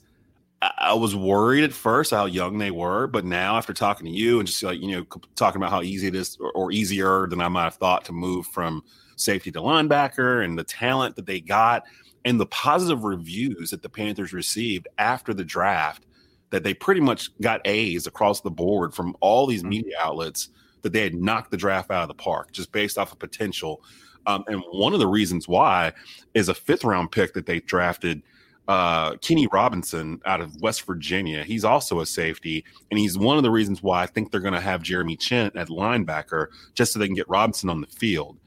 [0.61, 4.39] I was worried at first how young they were, but now after talking to you
[4.39, 5.05] and just like you know
[5.35, 8.11] talking about how easy it is or, or, easier than I might have thought to
[8.11, 8.83] move from
[9.15, 11.83] safety to linebacker and the talent that they got
[12.25, 16.05] and the positive reviews that the Panthers received after the draft
[16.49, 19.69] that they pretty much got A's across the board from all these mm-hmm.
[19.69, 20.49] media outlets
[20.81, 23.83] that they had knocked the draft out of the park just based off of potential.
[24.25, 25.93] Um, and one of the reasons why
[26.33, 28.21] is a fifth round pick that they drafted
[28.69, 31.43] uh, Kenny Robinson out of West Virginia.
[31.43, 34.53] He's also a safety, and he's one of the reasons why I think they're going
[34.53, 38.37] to have Jeremy Chinn at linebacker just so they can get Robinson on the field.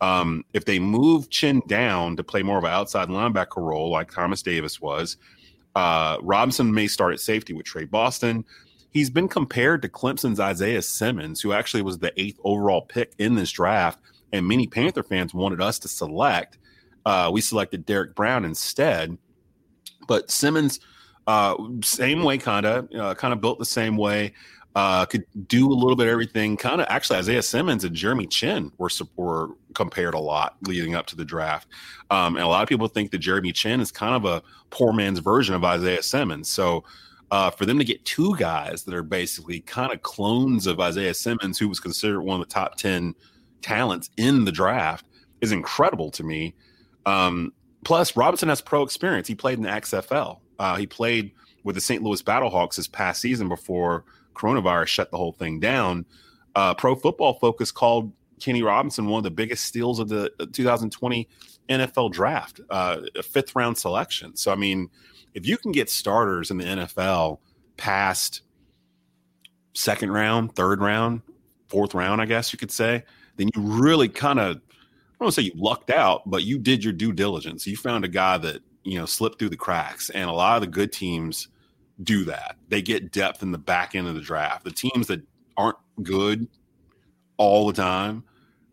[0.00, 4.12] Um, if they move Chinn down to play more of an outside linebacker role like
[4.12, 5.16] Thomas Davis was,
[5.74, 8.44] uh, Robinson may start at safety with Tre Boston.
[8.90, 13.34] He's been compared to Clemson's Isaiah Simmons, who actually was the eighth overall pick in
[13.34, 13.98] this draft,
[14.32, 16.58] and many Panther fans wanted us to select.
[17.04, 19.18] Uh, we selected Derrick Brown instead
[20.08, 20.80] but Simmons,
[21.26, 24.32] uh, same way, kind of, uh, kind of built the same way.
[24.74, 26.56] Uh, could do a little bit of everything.
[26.56, 31.06] Kind of actually, Isaiah Simmons and Jeremy Chinn were were compared a lot leading up
[31.08, 31.68] to the draft.
[32.10, 34.94] Um, and a lot of people think that Jeremy Chinn is kind of a poor
[34.94, 36.48] man's version of Isaiah Simmons.
[36.48, 36.84] So
[37.30, 41.14] Uh, for them to get two guys that are basically kind of clones of Isaiah
[41.14, 43.14] Simmons, who was considered one of the top 10
[43.62, 45.06] talents in the draft,
[45.40, 46.54] is incredible to me.
[47.06, 47.54] Um,
[47.84, 49.28] plus, Robinson has pro experience.
[49.28, 50.38] He played in the XFL.
[50.58, 51.32] Uh, he played
[51.64, 52.02] with the St.
[52.02, 54.04] Louis Battlehawks this past season before
[54.34, 56.04] coronavirus shut the whole thing down.
[56.54, 61.28] Uh, Pro Football Focus called Kenny Robinson one of the biggest steals of the 2020
[61.68, 64.36] NFL draft, uh, a fifth round selection.
[64.36, 64.90] So, I mean,
[65.34, 67.38] if you can get starters in the NFL
[67.76, 68.42] past
[69.74, 71.22] second round, third round,
[71.68, 73.04] fourth round, I guess you could say,
[73.36, 74.60] then you really kind of,
[75.22, 77.64] I don't say you lucked out, but you did your due diligence.
[77.66, 80.10] You found a guy that, you know, slipped through the cracks.
[80.10, 81.46] And a lot of the good teams
[82.02, 82.56] do that.
[82.68, 84.64] They get depth in the back end of the draft.
[84.64, 85.22] The teams that
[85.56, 86.48] aren't good
[87.36, 88.24] all the time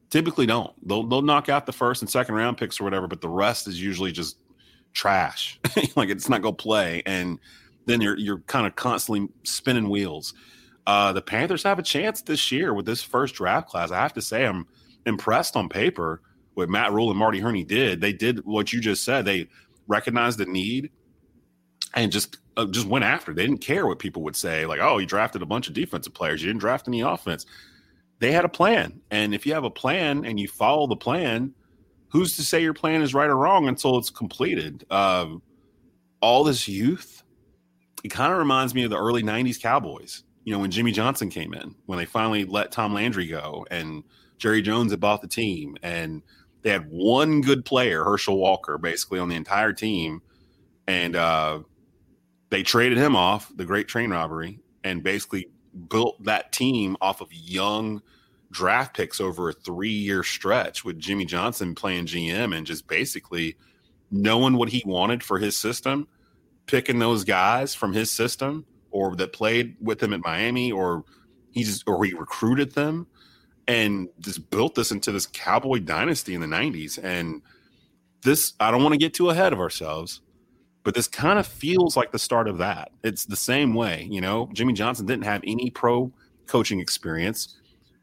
[0.09, 0.73] typically don't.
[0.87, 3.67] They'll, they'll knock out the first and second round picks or whatever, but the rest
[3.67, 4.37] is usually just
[4.93, 5.59] trash.
[5.95, 7.37] like it's not to play, and
[7.85, 10.33] then you're you're kind of constantly spinning wheels.
[10.87, 13.91] Uh, the Panthers have a chance this year with this first draft class.
[13.91, 14.65] I have to say, I'm
[15.05, 16.21] impressed on paper
[16.60, 18.01] what Matt Rhule and Marty Hurney did.
[18.01, 19.26] They did what you just said.
[19.26, 19.47] They
[19.88, 20.91] recognized the need
[21.93, 23.34] and just uh, just went after.
[23.34, 26.14] They didn't care what people would say, like, "Oh, you drafted a bunch of defensive
[26.14, 26.41] players.
[26.41, 27.45] You didn't draft any offense."
[28.20, 31.53] They had a plan, and if you have a plan and you follow the plan,
[32.10, 34.86] who's to say your plan is right or wrong until it's completed?
[34.91, 35.41] Um,
[36.22, 37.24] all this youth,
[38.03, 40.24] it kind of reminds me of the early '90s Cowboys.
[40.43, 44.03] You know, when Jimmy Johnson came in, when they finally let Tom Landry go, and
[44.38, 46.22] Jerry Jones had bought the team, and
[46.62, 50.22] they had one good player, Herschel Walker, basically on the entire team,
[50.88, 51.60] and uh,
[52.49, 55.49] they traded him off, the great train robbery, and basically
[55.89, 58.01] built that team off of young
[58.51, 63.55] draft picks over a three year stretch with Jimmy Johnson playing GM and just basically
[64.12, 66.07] knowing what he wanted for his system,
[66.66, 71.05] picking those guys from his system or that played with him at Miami or
[71.51, 73.07] he just or he recruited them
[73.70, 77.41] and just built this into this cowboy dynasty in the 90s and
[78.24, 80.22] this I don't want to get too ahead of ourselves
[80.84, 82.91] but this kind of feels like the start of that.
[83.03, 84.49] It's the same way, you know.
[84.53, 86.11] Jimmy Johnson didn't have any pro
[86.47, 87.59] coaching experience.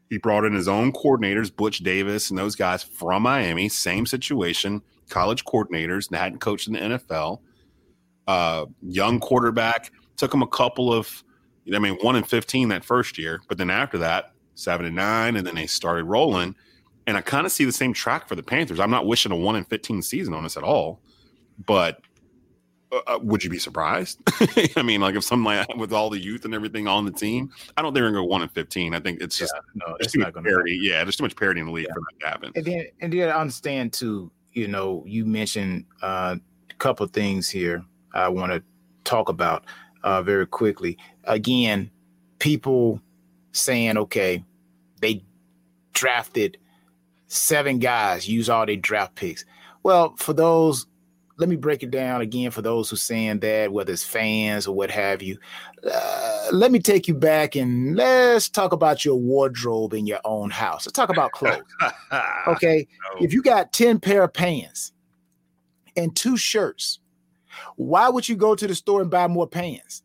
[0.09, 3.67] He brought in his own coordinators, Butch Davis and those guys from Miami.
[3.67, 7.41] Same situation, college coordinators that hadn't coached in the NFL.
[8.25, 11.23] Uh, young quarterback took him a couple of,
[11.73, 15.35] I mean, one in fifteen that first year, but then after that, seven and nine,
[15.35, 16.55] and then they started rolling.
[17.05, 18.79] And I kind of see the same track for the Panthers.
[18.79, 20.99] I'm not wishing a one in fifteen season on us at all,
[21.65, 22.01] but
[22.91, 24.19] uh, uh, would you be surprised?
[24.75, 27.51] I mean, like if something like with all the youth and everything on the team,
[27.75, 28.93] I don't think they're going to go one and fifteen.
[28.93, 30.79] I think it's just yeah, no, there's too much parity.
[30.81, 31.93] Yeah, there's too much parity in the league yeah.
[31.93, 32.51] for that to happen.
[32.55, 34.31] And then, and then I understand too.
[34.53, 36.35] You know, you mentioned uh,
[36.69, 37.85] a couple things here.
[38.13, 38.63] I want to
[39.03, 39.65] talk about
[40.03, 40.97] uh, very quickly.
[41.25, 41.91] Again,
[42.39, 43.01] people
[43.51, 44.43] saying, okay,
[45.01, 45.23] they
[45.93, 46.57] drafted
[47.27, 49.45] seven guys, use all their draft picks.
[49.83, 50.85] Well, for those
[51.37, 54.75] let me break it down again for those who saying that, whether it's fans or
[54.75, 55.37] what have you.
[55.89, 60.49] Uh, let me take you back and let's talk about your wardrobe in your own
[60.49, 60.85] house.
[60.85, 61.61] Let's talk about clothes.
[62.47, 63.23] okay, no.
[63.23, 64.93] if you got ten pair of pants
[65.95, 66.99] and two shirts,
[67.75, 70.03] why would you go to the store and buy more pants?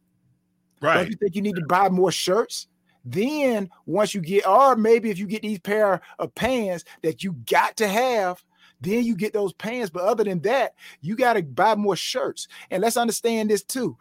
[0.83, 0.97] Right.
[0.97, 2.67] Don't you think you need to buy more shirts?
[3.05, 7.33] Then once you get, or maybe if you get these pair of pants that you
[7.51, 8.43] got to have,
[8.81, 9.91] then you get those pants.
[9.91, 12.49] But other than that, you got to buy more shirts.
[12.71, 13.97] And let's understand this too.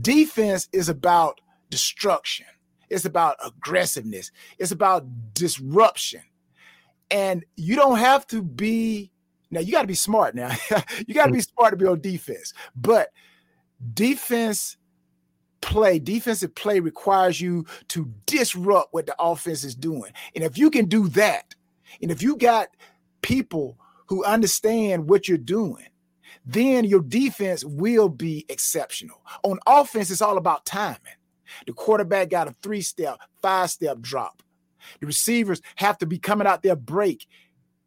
[0.00, 2.46] Defense is about destruction.
[2.90, 4.30] It's about aggressiveness.
[4.58, 6.22] It's about disruption.
[7.10, 9.12] And you don't have to be
[9.50, 10.50] now you got to be smart now.
[11.06, 11.54] you got to be mm-hmm.
[11.56, 12.52] smart to be on defense.
[12.76, 13.10] But
[13.94, 14.76] defense
[15.60, 20.12] play, defensive play requires you to disrupt what the offense is doing.
[20.34, 21.54] And if you can do that,
[22.00, 22.68] and if you got
[23.22, 25.86] people who understand what you're doing,
[26.44, 29.20] then your defense will be exceptional.
[29.42, 30.98] On offense, it's all about timing.
[31.66, 34.42] The quarterback got a three step, five step drop.
[35.00, 37.26] The receivers have to be coming out their break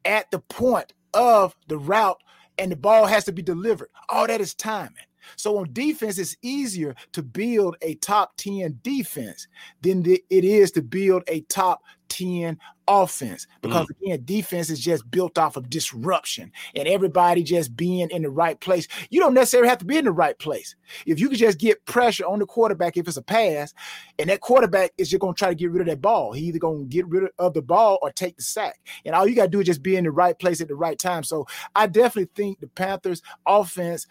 [0.06, 2.22] at the point of the route,
[2.58, 3.90] and the ball has to be delivered.
[4.10, 5.06] All that is timing.
[5.36, 9.48] So on defense, it's easier to build a top 10 defense
[9.82, 12.58] than it is to build a top 10
[12.88, 13.48] offense.
[13.62, 14.02] Because mm.
[14.02, 18.60] again defense is just built off of disruption and everybody just being in the right
[18.60, 18.88] place.
[19.10, 20.76] You don't necessarily have to be in the right place.
[21.06, 23.74] If you can just get pressure on the quarterback if it's a pass
[24.20, 26.34] and that quarterback is just going to try to get rid of that ball.
[26.34, 28.80] He either going to get rid of the ball or take the sack.
[29.06, 30.76] And all you got to do is just be in the right place at the
[30.76, 31.24] right time.
[31.24, 34.06] So i definitely think the panthers offense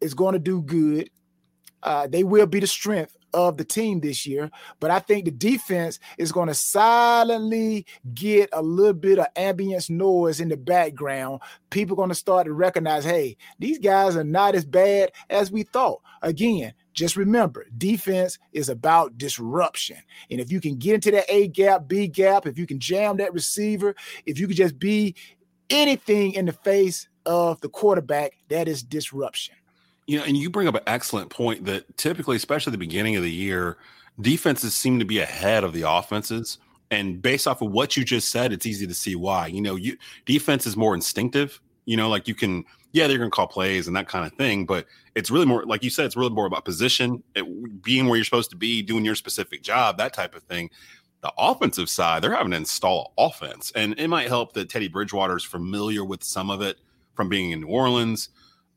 [0.00, 1.10] is going to do good
[1.86, 4.50] uh, they will be the strength of the team this year.
[4.80, 9.88] But I think the defense is going to silently get a little bit of ambience
[9.88, 11.40] noise in the background.
[11.70, 15.52] People are going to start to recognize, hey, these guys are not as bad as
[15.52, 16.00] we thought.
[16.22, 19.98] Again, just remember, defense is about disruption.
[20.28, 23.18] And if you can get into that A gap, B gap, if you can jam
[23.18, 23.94] that receiver,
[24.24, 25.14] if you can just be
[25.70, 29.54] anything in the face of the quarterback, that is disruption.
[30.06, 33.16] You know, and you bring up an excellent point that typically, especially at the beginning
[33.16, 33.76] of the year,
[34.20, 36.58] defenses seem to be ahead of the offenses.
[36.90, 39.48] And based off of what you just said, it's easy to see why.
[39.48, 41.60] You know, you defense is more instinctive.
[41.86, 44.32] You know, like you can, yeah, they're going to call plays and that kind of
[44.34, 48.06] thing, but it's really more, like you said, it's really more about position, it, being
[48.06, 50.70] where you're supposed to be, doing your specific job, that type of thing.
[51.22, 55.36] The offensive side, they're having to install offense, and it might help that Teddy Bridgewater
[55.36, 56.78] is familiar with some of it
[57.14, 58.28] from being in New Orleans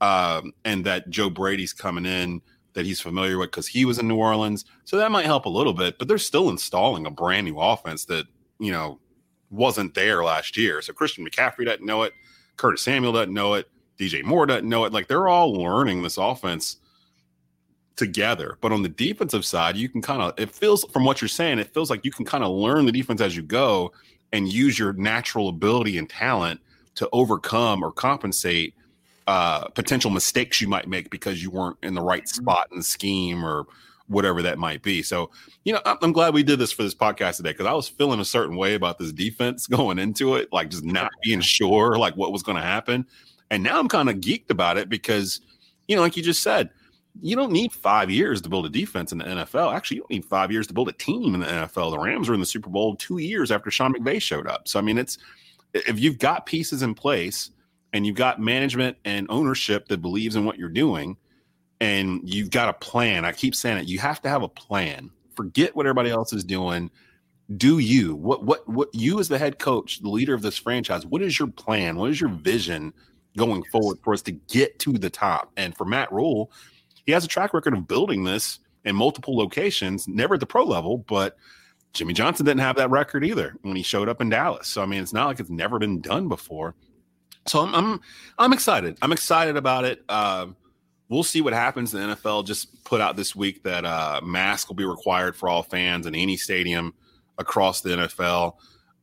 [0.02, 2.41] um, and that Joe Brady's coming in
[2.74, 4.66] that he's familiar with because he was in New Orleans.
[4.86, 8.06] So that might help a little bit, but they're still installing a brand new offense
[8.06, 8.26] that,
[8.60, 9.00] you know,
[9.50, 10.82] wasn't there last year.
[10.82, 12.14] So Christian McCaffrey doesn't know it.
[12.58, 13.70] Curtis Samuel doesn't know it.
[13.97, 14.93] DJ Moore doesn't know it.
[14.93, 16.78] Like they're all learning this offense
[17.95, 18.58] together.
[18.62, 21.60] But on the defensive side, you can kind of, it feels from what you're saying,
[21.60, 23.91] it feels like you can kind of learn the defense as you go
[24.32, 26.62] and use your natural ability and talent
[26.95, 28.74] to overcome or compensate
[29.30, 32.41] uh, potential mistakes you might make because you weren't in the right mm-hmm.
[32.41, 33.67] spot in the scheme or
[34.07, 35.03] whatever that might be.
[35.03, 35.30] So,
[35.65, 38.19] you know, I'm, glad we did this for this podcast today because I was feeling
[38.19, 42.15] a certain way about this defense going into it, like just not being sure like
[42.15, 43.05] what was going to happen.
[43.51, 45.41] And now I'm kind of geeked about it because,
[45.88, 46.71] you know, like you just said,
[47.21, 49.75] you don't need five years to build a defense in the NFL.
[49.75, 51.91] Actually, you don't need five years to build a team in the NFL.
[51.91, 54.67] The Rams were in the Super Bowl two years after Sean McVay showed up.
[54.67, 55.19] So, I mean, it's
[55.75, 57.51] if you've got pieces in place
[57.93, 61.17] and you've got management and ownership that believes in what you're doing
[61.81, 63.25] and you've got a plan.
[63.25, 65.11] I keep saying it you have to have a plan.
[65.35, 66.91] Forget what everybody else is doing.
[67.55, 68.15] Do you?
[68.15, 71.39] What what what you as the head coach the leader of this franchise what is
[71.39, 71.97] your plan?
[71.97, 72.93] What is your vision
[73.37, 75.51] going forward for us to get to the top?
[75.57, 76.51] And for matt rhule
[77.05, 80.63] he has a track record of building this in multiple locations never at the pro
[80.63, 81.37] level but
[81.91, 84.67] jimmy johnson didn't have that record either when he showed up in dallas.
[84.67, 86.75] So i mean it's not like it's never been done before
[87.45, 88.01] so I'm I'm
[88.37, 88.97] I'm excited.
[89.01, 90.03] I'm excited about it.
[90.09, 90.47] Uh,
[91.09, 91.91] we'll see what happens.
[91.91, 95.63] The NFL just put out this week that uh, mask will be required for all
[95.63, 96.93] fans in any stadium
[97.37, 98.55] across the NFL.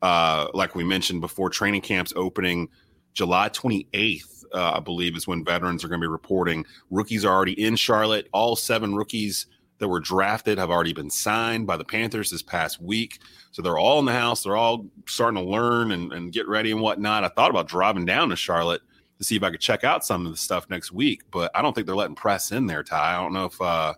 [0.03, 2.69] Uh, like we mentioned before, training camps opening
[3.15, 6.65] July 28th, uh, I believe, is when veterans are going to be reporting.
[6.91, 8.29] Rookies are already in Charlotte.
[8.33, 9.47] All seven rookies
[9.79, 13.19] that were drafted have already been signed by the Panthers this past week.
[13.51, 14.43] So they're all in the house.
[14.43, 17.25] They're all starting to learn and, and get ready and whatnot.
[17.25, 18.83] I thought about driving down to Charlotte
[19.19, 21.63] to see if I could check out some of the stuff next week, but I
[21.63, 23.15] don't think they're letting press in there, Ty.
[23.15, 23.95] I don't know if uh,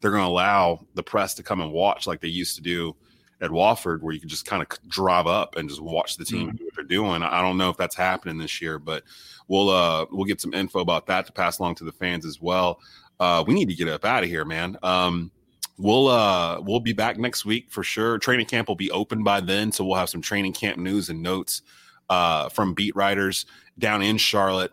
[0.00, 2.94] they're going to allow the press to come and watch like they used to do
[3.40, 6.48] at Wofford, where you can just kind of drive up and just watch the team
[6.48, 6.56] mm-hmm.
[6.56, 7.22] do what they're doing.
[7.22, 9.02] I don't know if that's happening this year, but
[9.48, 12.40] we'll uh, we'll get some info about that to pass along to the fans as
[12.40, 12.78] well
[13.22, 14.76] uh, we need to get up out of here, man.
[14.82, 15.30] Um,
[15.78, 18.18] we'll uh, we'll be back next week for sure.
[18.18, 21.22] Training camp will be open by then, so we'll have some training camp news and
[21.22, 21.62] notes
[22.10, 23.46] uh, from beat writers
[23.78, 24.72] down in Charlotte,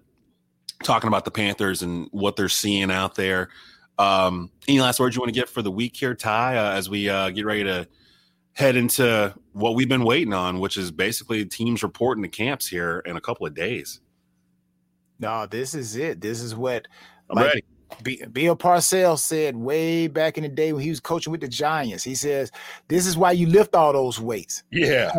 [0.82, 3.50] talking about the Panthers and what they're seeing out there.
[4.00, 6.90] Um, any last words you want to get for the week here, Ty, uh, as
[6.90, 7.88] we uh, get ready to
[8.54, 13.04] head into what we've been waiting on, which is basically teams reporting to camps here
[13.06, 14.00] in a couple of days.
[15.20, 16.20] No, this is it.
[16.20, 16.88] This is what
[17.30, 17.64] I'm like, ready.
[18.04, 22.04] Bill Parcells said way back in the day when he was coaching with the Giants.
[22.04, 22.52] He says,
[22.88, 25.12] "This is why you lift all those weights." Yeah,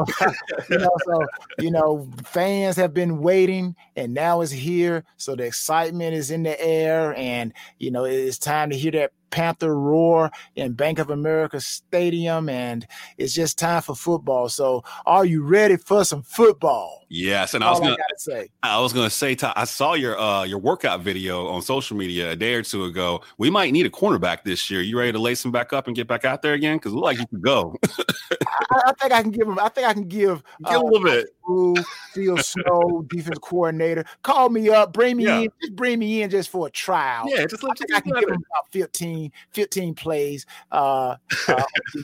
[0.71, 1.27] you know, so
[1.59, 5.05] you know, fans have been waiting, and now it's here.
[5.19, 9.13] So the excitement is in the air, and you know, it's time to hear that
[9.31, 12.87] Panther roar in Bank of America Stadium, and
[13.19, 14.49] it's just time for football.
[14.49, 17.07] So, are you ready for some football?
[17.09, 20.45] Yes, and I was gonna I say I was gonna say I saw your uh
[20.45, 23.23] your workout video on social media a day or two ago.
[23.37, 24.81] We might need a cornerback this year.
[24.81, 26.77] You ready to lace him back up and get back out there again?
[26.77, 27.77] Because look like you could go.
[28.71, 29.59] I, I, think I can give him.
[29.59, 31.31] I think I can give, give uh, a little bit.
[32.13, 35.39] Phil Snow, defense coordinator, call me up, bring me yeah.
[35.41, 37.25] in, just bring me in just for a trial.
[37.27, 38.71] Yeah, just let I think I can give him about
[39.21, 40.47] 15, 15 plays.
[40.73, 41.17] Uh,
[41.49, 41.63] uh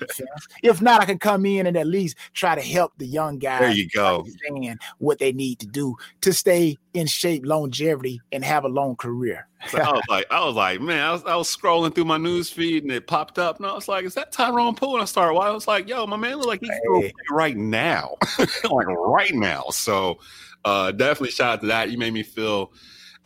[0.63, 3.61] if not, I can come in and at least try to help the young guys.
[3.61, 4.19] There you go.
[4.19, 8.97] Understand what they need to do to stay in shape, longevity, and have a long
[8.97, 9.49] career.
[9.69, 12.19] so I was like, I was like, man, I was, I was scrolling through my
[12.19, 14.95] news feed and it popped up, and I was like, is that Tyrone Poole?
[14.95, 15.35] And I started.
[15.35, 17.13] Well, I was like, yo, my man look like he's hey.
[17.31, 19.65] right now, like right now.
[19.71, 20.19] So
[20.65, 21.91] uh, definitely shout out to that.
[21.91, 22.73] You made me feel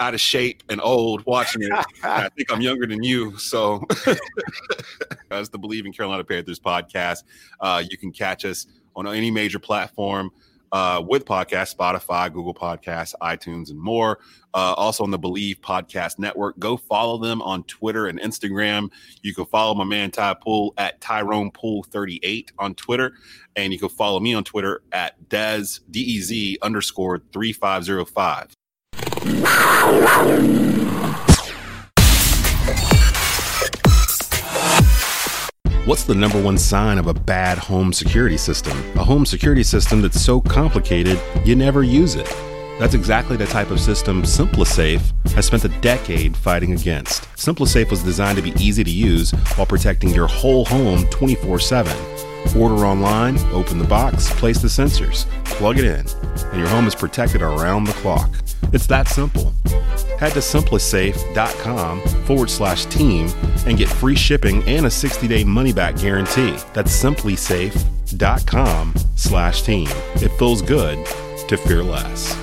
[0.00, 1.70] out of shape and old watching it.
[2.02, 3.36] I think I'm younger than you.
[3.38, 3.86] So,
[5.30, 7.24] as the Bleav in Carolina Panthers podcast,
[7.60, 10.30] uh, you can catch us on any major platform
[10.72, 14.18] uh, with podcasts, Spotify, Google Podcasts, iTunes, and more.
[14.52, 16.58] Uh, also on the Bleav Podcast Network.
[16.58, 18.90] Go follow them on Twitter and Instagram.
[19.22, 23.12] You can follow my man Ty Poole at Tyrone Poole 38 on Twitter.
[23.54, 28.56] And you can follow me on Twitter at Dez, D E Z underscore 3505.
[35.84, 38.78] What's the number one sign of a bad home security system?
[38.96, 42.26] A home security system that's so complicated you never use it.
[42.78, 45.02] That's exactly the type of system SimpliSafe
[45.32, 47.24] has spent a decade fighting against.
[47.34, 51.94] SimpliSafe was designed to be easy to use while protecting your whole home 24 7.
[52.56, 56.06] Order online, open the box, place the sensors, plug it in,
[56.52, 58.30] and your home is protected around the clock.
[58.72, 59.52] It's that simple.
[60.18, 63.28] Head to simplisafe.com forward slash team
[63.66, 66.56] and get free shipping and a 60 day money back guarantee.
[66.72, 69.88] That's simplisafe.com slash team.
[70.16, 71.04] It feels good
[71.48, 72.36] to fear less.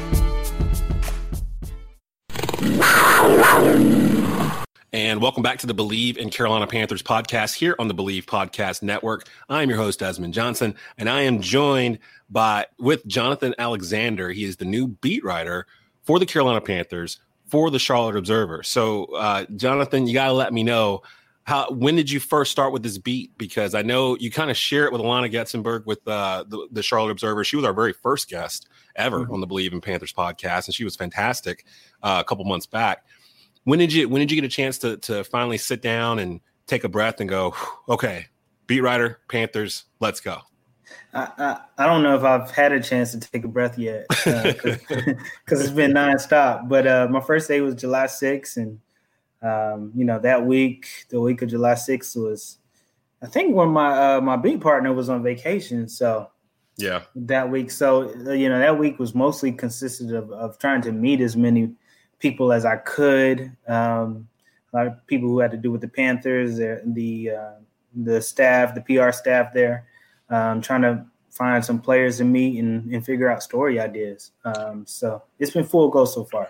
[4.94, 8.82] And welcome back to the Bleav in Carolina Panthers podcast here on the Bleav Podcast
[8.82, 9.28] Network.
[9.48, 12.00] I am your host Desmond Johnson, and I am joined
[12.30, 14.32] by with Jonathan Alexander.
[14.32, 15.68] He is the new beat writer
[16.08, 18.64] for the Carolina Panthers for the Charlotte Observer.
[18.64, 21.02] So, uh, Jonathan, you got to let me know
[21.44, 23.38] how when did you first start with this beat?
[23.38, 26.82] Because I know you kind of share it with Alaina Getzenberg with uh, the, the
[26.82, 27.44] Charlotte Observer.
[27.44, 29.34] She was our very first guest ever mm-hmm.
[29.34, 31.66] on the Bleav in Panthers podcast, and she was fantastic
[32.04, 33.06] uh, a couple months back.
[33.66, 36.40] When did you when did you get a chance to to finally sit down and
[36.68, 37.54] take a breath and go,
[37.90, 38.28] okay,
[38.66, 40.40] beat writer, Panthers, let's go?
[41.14, 44.78] I, I, don't know if I've had a chance to take a breath yet because
[44.98, 45.16] uh,
[45.48, 46.68] it's been nonstop.
[46.68, 48.80] But uh, my first day was July 6th, and
[49.42, 52.58] um, you know that week, the week of July 6th was,
[53.22, 56.30] I think when my uh, my beat partner was on vacation, so
[56.76, 57.72] yeah, that week.
[57.72, 61.38] So uh, you know that week was mostly consisted of of trying to meet as
[61.38, 61.74] many
[62.20, 63.56] people as I could.
[63.68, 64.28] Um,
[64.74, 67.54] a lot of people who had to do with the Panthers, the the, uh,
[67.96, 69.88] the staff, the PR staff there
[70.30, 74.32] um, trying to find some players to meet and, and figure out story ideas.
[74.44, 76.50] Um, so it's been full go so far.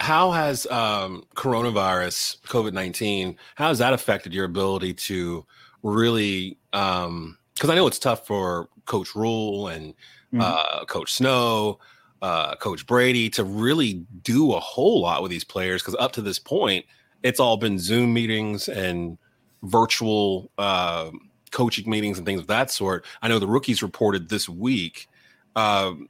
[0.00, 5.44] How has um, coronavirus, COVID 19, how has that affected your ability to
[5.82, 6.58] really?
[6.70, 9.94] Because um, I know it's tough for Coach Rhule and
[10.32, 10.40] mm-hmm.
[10.40, 11.80] uh, Coach Snow,
[12.22, 16.22] uh, Coach Brady to really do a whole lot with these players because up to
[16.22, 16.84] this point,
[17.22, 19.18] it's all been Zoom meetings and
[19.62, 21.10] virtual uh,
[21.48, 23.04] coaching meetings and things of that sort.
[23.22, 25.08] I know the rookies reported this week.
[25.56, 26.08] Um,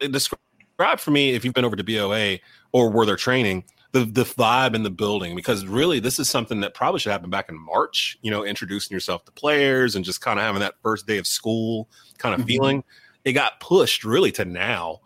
[0.00, 2.38] describe for me if you've been over to BOA
[2.72, 6.60] or where they're training the the vibe in the building because really this is something
[6.60, 8.18] that probably should happen back in March.
[8.22, 11.26] You know, introducing yourself to players and just kind of having that first day of
[11.26, 12.48] school kind of mm-hmm.
[12.48, 12.84] feeling.
[13.24, 15.00] It got pushed really to now.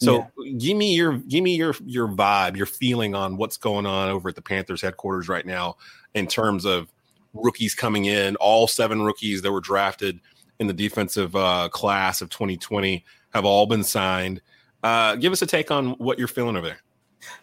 [0.00, 0.52] So yeah.
[0.58, 4.28] give me your give me your your vibe, your feeling on what's going on over
[4.28, 5.76] at the Panthers headquarters right now
[6.14, 6.92] in terms of
[7.42, 8.36] rookies coming in.
[8.36, 10.20] All seven rookies that were drafted
[10.58, 14.40] in the defensive uh, class of 2020 have all been signed.
[14.82, 16.80] Uh, give us a take on what you're feeling over there.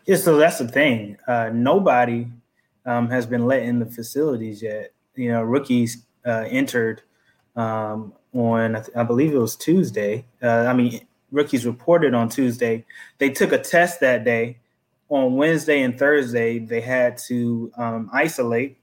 [0.05, 1.17] Yeah, so that's the thing.
[1.27, 2.27] Uh, nobody
[2.85, 4.93] um, has been let in the facilities yet.
[5.15, 7.01] You know, rookies uh, entered
[7.55, 10.25] um, on, I believe it was Tuesday.
[10.41, 12.85] Uh, I mean, rookies reported on Tuesday.
[13.17, 14.57] They took a test that day.
[15.09, 18.77] On Wednesday and Thursday, they had to um, isolate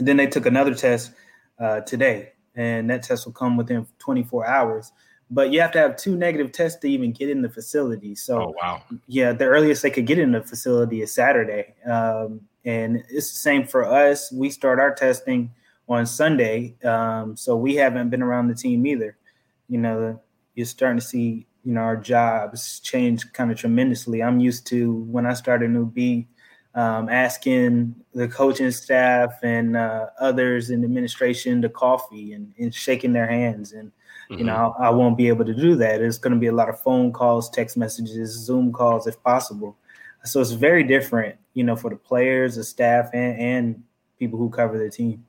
[0.00, 1.12] and then they took another test
[1.60, 4.92] uh, today, and that test will come within 24 hours.
[5.30, 8.16] But you have to have two negative tests to even get in the facility.
[8.16, 8.82] So, oh, wow.
[9.06, 11.74] Yeah, the earliest they could get in the facility is Saturday.
[11.86, 14.32] Um, and it's the same for us.
[14.32, 15.52] We start our testing
[15.88, 16.76] on Sunday.
[16.82, 19.16] Um, so we haven't been around the team either.
[19.68, 20.20] You know,
[20.54, 24.22] you're starting to see, you know, our jobs change kind of tremendously.
[24.22, 26.26] I'm used to when I start a new beat,
[26.74, 33.12] um, asking the coaching staff and uh, others in administration to coffee and, and shaking
[33.12, 33.72] their hands.
[33.72, 34.38] And, mm-hmm.
[34.38, 36.00] you know, I, I, won't be able to do that.
[36.00, 39.76] It's going to be a lot of phone calls, text messages, Zoom calls if possible.
[40.24, 43.82] So it's very different, you know, for the players, the staff, and, and
[44.18, 45.24] people who cover the team.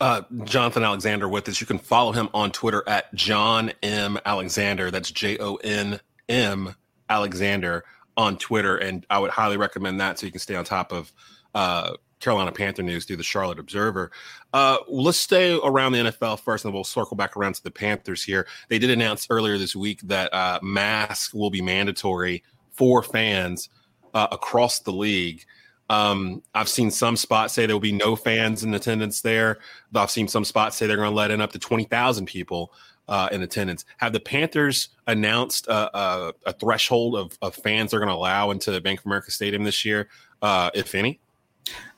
[0.00, 1.60] Uh, Jonathan Alexander with us.
[1.60, 4.18] You can follow him on Twitter at John M.
[4.26, 4.90] Alexander.
[4.90, 6.74] That's J O N M
[7.08, 7.84] Alexander
[8.16, 11.12] on Twitter, and I would highly recommend that so you can stay on top of
[11.54, 14.10] uh, Carolina Panther news through the Charlotte Observer.
[14.52, 18.22] Uh, let's stay around the NFL first, and we'll circle back around to the Panthers
[18.22, 18.46] here.
[18.68, 23.68] They did announce earlier this week that uh, masks will be mandatory for fans
[24.14, 25.44] uh, across the league.
[25.90, 29.58] Um, I've seen some spots say there will be no fans in attendance there.
[29.94, 32.72] I've seen some spots say they're going to let in up to 20,000 people
[33.08, 33.84] uh, in attendance.
[33.98, 38.50] Have the Panthers announced a, a, a threshold of, of, fans they're going to allow
[38.50, 40.08] into the Bank of America Stadium this year,
[40.40, 41.20] uh, if any?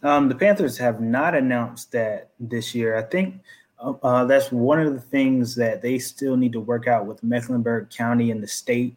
[0.02, 2.96] Um, the Panthers have not announced that this year.
[2.96, 3.40] I think
[3.78, 7.22] uh, uh, that's one of the things that they still need to work out with
[7.22, 8.96] Mecklenburg County and the state.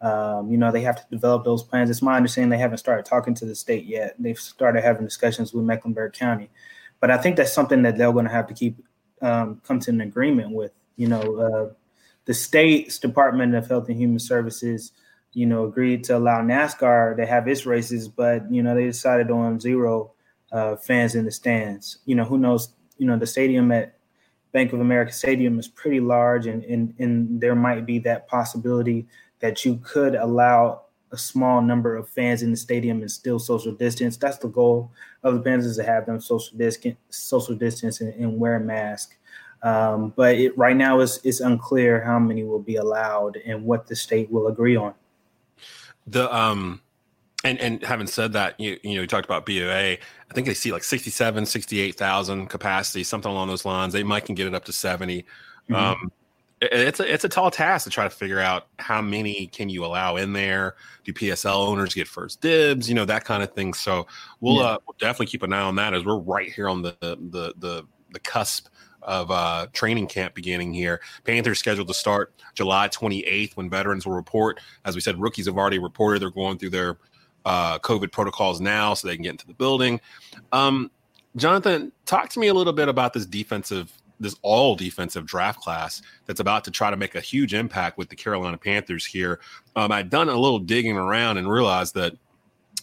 [0.00, 1.90] Um, you know, they have to develop those plans.
[1.90, 4.14] It's my understanding they haven't started talking to the state yet.
[4.18, 6.50] They've started having discussions with Mecklenburg County,
[7.00, 8.76] but I think that's something that they're going to have to keep
[9.20, 10.72] um, come to an agreement with.
[10.98, 11.74] You know, uh,
[12.26, 14.92] the state's Department of Health and Human Services,
[15.32, 19.30] you know, agreed to allow NASCAR to have its races, but you know they decided
[19.30, 20.12] on zero
[20.52, 21.98] uh, fans in the stands.
[22.04, 22.74] You know, who knows?
[22.98, 23.98] You know, the stadium at
[24.52, 29.06] Bank of America Stadium is pretty large, and, and, and there might be that possibility
[29.40, 30.82] that you could allow
[31.12, 34.16] a small number of fans in the stadium and still social distance.
[34.16, 34.90] That's the goal
[35.22, 39.16] of the Panthers to have them social distance, social distance, and, and wear a mask.
[39.62, 43.86] Um, but it, right now, it's, it's unclear how many will be allowed and what
[43.86, 44.94] the state will agree on.
[46.06, 46.80] The um,
[47.44, 49.92] and and having said that, you you know, you talked about BOA.
[50.30, 53.92] I think they see like 67, 68,000 capacity, something along those lines.
[53.92, 55.22] They might can get it up to 70.
[55.22, 55.74] Mm-hmm.
[55.74, 56.12] Um,
[56.60, 59.84] it's a it's a tall task to try to figure out how many can you
[59.84, 60.74] allow in there.
[61.04, 62.88] Do PSL owners get first dibs?
[62.88, 63.74] You know that kind of thing.
[63.74, 64.06] So
[64.40, 64.62] we'll, yeah.
[64.62, 67.54] uh, we'll definitely keep an eye on that as we're right here on the the
[67.58, 68.66] the the cusp
[69.08, 71.00] of uh, training camp beginning here.
[71.24, 74.60] Panthers scheduled to start July 28th when veterans will report.
[74.84, 76.98] As we said, rookies have already reported they're going through their
[77.46, 79.98] uh, COVID protocols now so they can get into the building.
[80.52, 80.90] Um,
[81.36, 83.90] Jonathan, talk to me a little bit about this defensive,
[84.20, 88.10] this all defensive draft class that's about to try to make a huge impact with
[88.10, 89.40] the Carolina Panthers here.
[89.74, 92.12] Um, I'd done a little digging around and realized that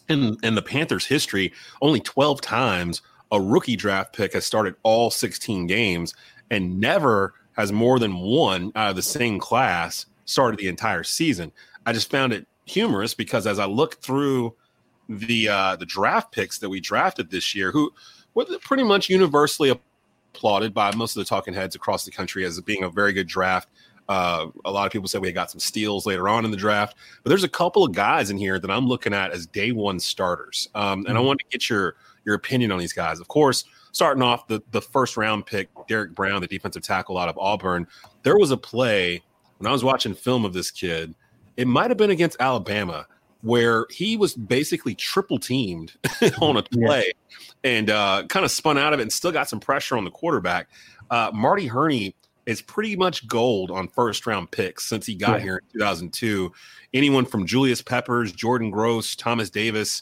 [0.09, 5.11] in in the Panthers' history, only 12 times a rookie draft pick has started all
[5.11, 6.13] 16 games,
[6.51, 11.51] and never has more than one out of the same class started the entire season.
[11.86, 14.55] I just found it humorous because as I look through
[15.07, 17.91] the uh, the draft picks that we drafted this year, who
[18.34, 19.69] were pretty much universally
[20.34, 23.28] applauded by most of the talking heads across the country as being a very good
[23.28, 23.69] draft.
[24.07, 26.95] Uh, a lot of people said we got some steals later on in the draft,
[27.23, 29.99] but there's a couple of guys in here that I'm looking at as day one
[29.99, 31.17] starters, um, and mm-hmm.
[31.17, 31.95] I want to get your
[32.26, 33.19] your opinion on these guys.
[33.19, 37.30] Of course, starting off the the first round pick, Derrick Brown, the defensive tackle out
[37.30, 37.88] of Auburn.
[38.23, 39.21] There was a play
[39.57, 41.15] when I was watching film of this kid
[41.57, 43.07] it might have been against Alabama
[43.41, 45.93] where he was basically triple teamed
[46.41, 47.47] on a play yeah.
[47.63, 50.11] and uh, kind of spun out of it and still got some pressure on the
[50.11, 50.67] quarterback.
[51.11, 52.15] Uh, Marty Hurney
[52.47, 55.43] is pretty much gold on first round picks since he got yeah.
[55.43, 56.51] here in 2002.
[56.93, 60.01] Anyone from Julius Peppers, Jordan Gross, Thomas Davis,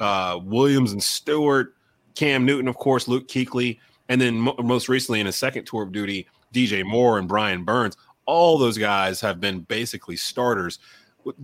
[0.00, 1.74] uh, Williams and Stewart,
[2.14, 3.78] Cam Newton, of course, Luke Kuechly,
[4.08, 7.64] and then mo- most recently in his second tour of duty, DJ Moore and Brian
[7.64, 10.78] Burns all those guys have been basically starters.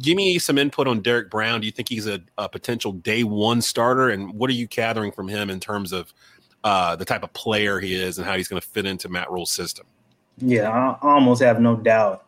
[0.00, 1.60] Give me some input on Derrick Brown.
[1.60, 4.10] Do you think he's a, a potential day one starter?
[4.10, 6.12] And what are you gathering from him in terms of
[6.64, 9.30] uh, the type of player he is and how he's going to fit into Matt
[9.30, 9.86] Rhule's system?
[10.38, 12.24] Yeah, I almost have no doubt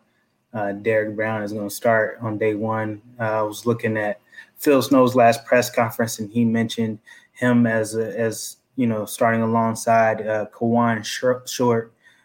[0.53, 3.03] uh, Derrick Brown is going to start on day one.
[3.19, 4.21] Uh, I was looking at
[4.61, 6.99] Phil Snow's last press conference, and he mentioned
[7.33, 11.49] him as a, as you know starting alongside uh, Kawann Short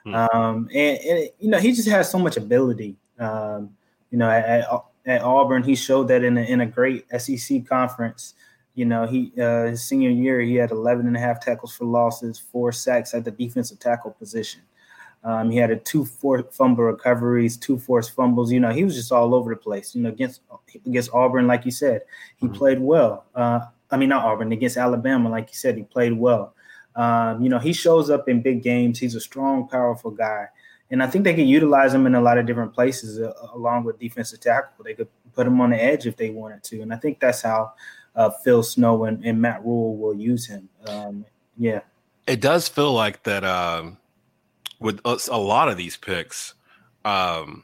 [0.05, 0.37] Mm-hmm.
[0.37, 2.95] Um, and, and, you know, he just has so much ability.
[3.19, 3.75] Um,
[4.11, 4.67] you know, at,
[5.05, 8.35] at, Auburn, he showed that in a, in a great SEC conference.
[8.75, 11.85] You know, he uh, his senior year, he had 11 and a half tackles for
[11.85, 14.61] losses, four sacks at the defensive tackle position.
[15.25, 18.51] Um, he had a two four fumble recoveries, two forced fumbles.
[18.51, 19.95] You know, he was just all over the place.
[19.95, 20.41] You know, against
[20.85, 22.03] against Auburn, like you said,
[22.37, 22.55] he mm-hmm.
[22.55, 23.25] played well.
[23.33, 26.53] Uh, I mean, not Auburn against Alabama, like you said, he played well.
[26.95, 28.99] Um, you know, he shows up in big games.
[28.99, 30.47] He's a strong, powerful guy.
[30.91, 33.83] And I think they could utilize him in a lot of different places uh, along
[33.83, 34.83] with defensive tackle.
[34.83, 36.81] They could put him on the edge if they wanted to.
[36.81, 37.73] And I think that's how
[38.15, 40.69] uh, Phil Snow and, and, Matt Rhule will use him.
[40.87, 41.25] Um,
[41.57, 41.81] yeah.
[42.27, 43.43] It does feel like that
[44.79, 46.53] with a lot of these picks,
[47.03, 47.63] um,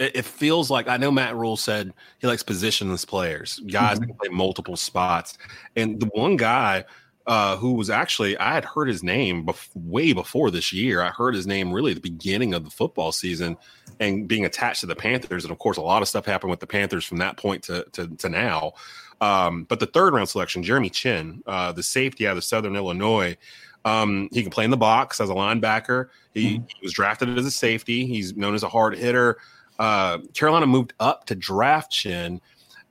[0.00, 4.10] it, it, feels like I know Matt Rhule said he likes positionless players, guys mm-hmm.
[4.10, 5.38] can play multiple spots.
[5.76, 6.84] And the one guy–
[7.28, 11.02] uh, who was actually I had heard his name bef- way before this year.
[11.02, 13.58] I heard his name really at the beginning of the football season,
[14.00, 16.60] and being attached to the Panthers, and of course, a lot of stuff happened with
[16.60, 18.72] the Panthers from that point to to, to now.
[19.20, 23.36] Um, but the third round selection, Jeremy Chinn, uh, the safety out of Southern Illinois,
[23.84, 26.08] um, he can play in the box as a linebacker.
[26.34, 26.64] He, mm-hmm.
[26.66, 28.06] he was drafted as a safety.
[28.06, 29.38] He's known as a hard hitter.
[29.78, 32.40] Uh, Carolina moved up to draft Chinn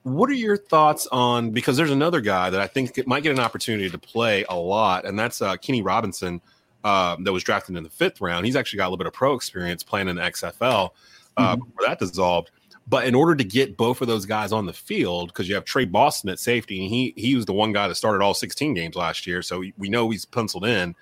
[0.04, 3.40] What are your thoughts on because there's another guy that I think might get an
[3.40, 6.40] opportunity to play a lot, and that's uh, Kenny Robinson,
[6.84, 8.46] uh, that was drafted in the fifth round.
[8.46, 10.90] He's actually got a little bit of pro experience playing in the XFL
[11.36, 11.64] uh, mm-hmm.
[11.64, 12.50] before that dissolved.
[12.88, 15.64] But in order to get both of those guys on the field, because you have
[15.64, 18.72] Tre Boston at safety, and he he was the one guy that started all 16
[18.74, 20.94] games last year, so we know he's penciled in.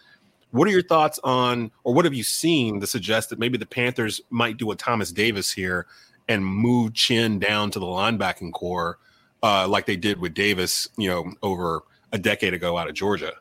[0.50, 3.66] What are your thoughts on, or what have you seen to suggest that maybe the
[3.66, 5.86] Panthers might do a Thomas Davis here
[6.28, 8.98] and move Chinn down to the linebacking corps,
[9.42, 11.82] uh, like they did with Davis, you know, over
[12.12, 13.32] a decade ago out of Georgia?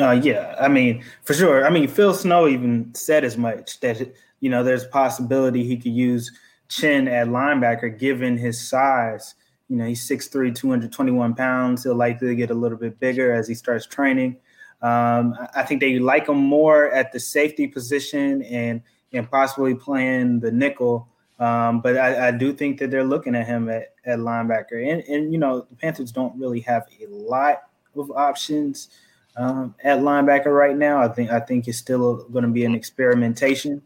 [0.00, 1.66] Uh, yeah, I mean, for sure.
[1.66, 5.76] I mean, Phil Snow even said as much that you know there's a possibility he
[5.76, 6.32] could use
[6.68, 9.34] Chinn at linebacker given his size.
[9.68, 11.84] You know, he's 6'3", 221 pounds.
[11.84, 14.36] He'll likely get a little bit bigger as he starts training.
[14.82, 18.82] Um, I think they like him more at the safety position and
[19.14, 21.08] and possibly playing the nickel.
[21.38, 24.88] Um, but I, I, do think that they're looking at him at, at linebacker.
[24.88, 27.62] And, and, you know, the Panthers don't really have a lot
[27.96, 28.88] of options
[29.36, 31.02] um, at linebacker right now.
[31.02, 33.82] I think I think it's still going to be an experimentation.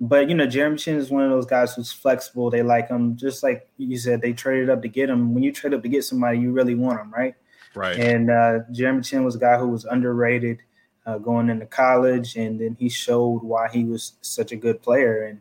[0.00, 2.50] But you know, Jeremy Chinn is one of those guys who's flexible.
[2.50, 4.22] They like him, just like you said.
[4.22, 5.34] They traded up to get him.
[5.34, 7.34] When you trade up to get somebody, you really want them, right?
[7.74, 7.98] Right.
[7.98, 10.60] And uh, Jeremy Chinn was a guy who was underrated
[11.04, 15.24] uh, going into college, and then he showed why he was such a good player,
[15.24, 15.40] and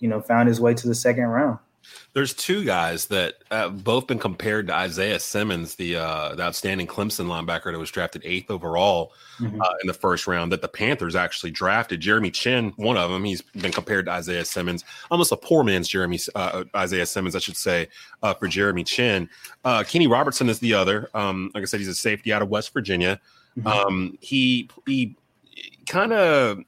[0.00, 1.58] you know, found his way to the second round.
[2.12, 6.86] There's two guys that have both been compared to Isaiah Simmons, the, uh, the outstanding
[6.86, 9.60] Clemson linebacker that was drafted eighth overall mm-hmm.
[9.60, 10.52] uh, in the first round.
[10.52, 12.00] That the Panthers actually drafted.
[12.00, 15.88] Jeremy Chinn, one of them, he's been compared to Isaiah Simmons, almost a poor man's
[15.88, 17.88] Jeremy uh, Isaiah Simmons, I should say,
[18.22, 19.28] uh, for Jeremy Chinn.
[19.64, 21.10] Uh, Kenny Robertson is the other.
[21.14, 23.20] Um, like I said, he's a safety out of West Virginia.
[23.58, 23.66] Mm-hmm.
[23.66, 25.16] Um, he he
[25.86, 26.58] kind of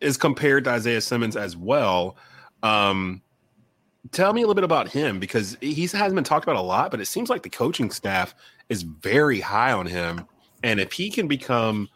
[0.00, 2.16] is compared to Isaiah Simmons as well.
[2.62, 3.22] Um,
[4.12, 6.90] tell me a little bit about him because he hasn't been talked about a lot,
[6.90, 8.34] but it seems like the coaching staff
[8.68, 10.26] is very high on him.
[10.62, 11.88] And if he can become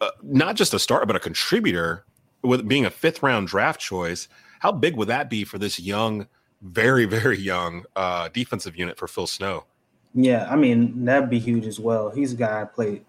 [0.00, 2.04] uh, not just a starter, but a contributor
[2.42, 4.28] with being a fifth round draft choice,
[4.60, 6.26] how big would that be for this young,
[6.62, 9.64] very, very young uh, defensive unit for Phil Snow?
[10.14, 12.10] Yeah, I mean, that'd be huge as well.
[12.10, 13.04] He's a guy I played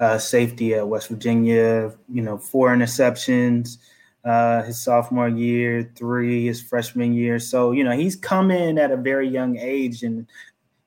[0.00, 3.78] uh, safety at West Virginia, you know, four interceptions
[4.24, 7.38] uh, his sophomore year, three his freshman year.
[7.38, 10.26] So you know he's come in at a very young age and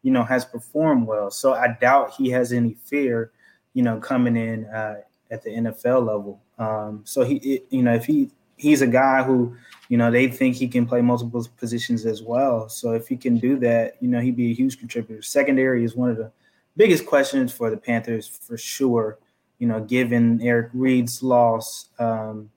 [0.04, 1.32] you know has performed well.
[1.32, 3.32] So I doubt he has any fear,
[3.74, 6.42] you know, coming in uh, at the NFL level.
[6.58, 9.56] Um, so he, it, you know, if he he's a guy who
[9.90, 12.70] you know they think he can play multiple positions as well.
[12.70, 15.22] So if he can do that, you know, he'd be a huge contributor.
[15.22, 16.32] Secondary is one of the
[16.78, 19.18] biggest questions for the Panthers for sure.
[19.60, 21.90] You know, given Eric Reid's loss.
[22.00, 22.50] Um,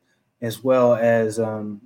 [0.45, 1.81] as well as um,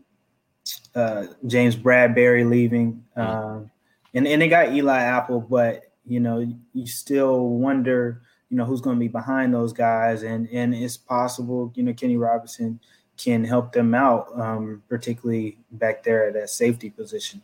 [0.95, 3.05] uh, James Bradberry leaving.
[3.15, 3.71] Um,
[4.15, 8.81] and, and they got Eli Apple, but you know, you still wonder, you know, who's
[8.81, 10.23] going to be behind those guys.
[10.23, 12.81] And and it's possible, you know, Kenny Robinson
[13.17, 17.43] can help them out, um, particularly back there at that safety position.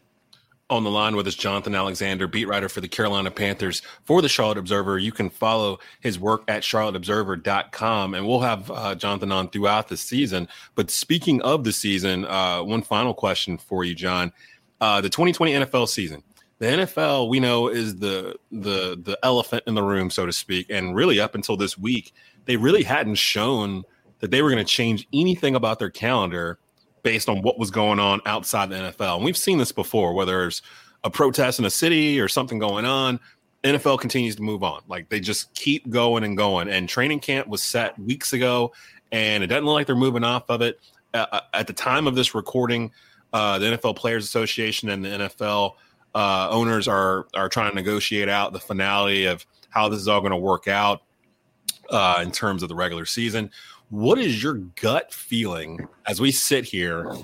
[0.70, 4.30] On the line with us, Jonathan Alexander, beat writer for the Carolina Panthers for the
[4.30, 4.98] Charlotte Observer.
[4.98, 9.98] You can follow his work at charlotteobserver.com, and we'll have uh, Jonathan on throughout the
[9.98, 10.48] season.
[10.74, 14.32] But speaking of the season, uh, one final question for you, John.
[14.80, 16.22] Uh, the 2020 NFL season.
[16.60, 20.68] The NFL, we know, is the the the elephant in the room, so to speak.
[20.70, 22.14] And really, up until this week,
[22.46, 23.82] they really hadn't shown
[24.20, 26.58] that they were going to change anything about their calendar
[27.05, 29.16] based on what was going on outside the NFL.
[29.16, 30.62] And we've seen this before, whether it's
[31.05, 33.20] a protest in a city or something going on,
[33.62, 34.82] NFL continues to move on.
[34.88, 36.68] Like they just keep going and going.
[36.68, 38.72] And training camp was set weeks ago,
[39.12, 40.80] and it doesn't look like they're moving off of it.
[41.12, 42.90] Uh, uh at the time of this recording,
[43.32, 45.74] uh, the NFL Players Association and the NFL
[46.14, 50.20] uh, owners are are trying to negotiate out the finale of how this is all
[50.20, 51.02] going to work out
[51.90, 53.50] uh, in terms of the regular season.
[53.91, 57.14] What is your gut feeling as we sit here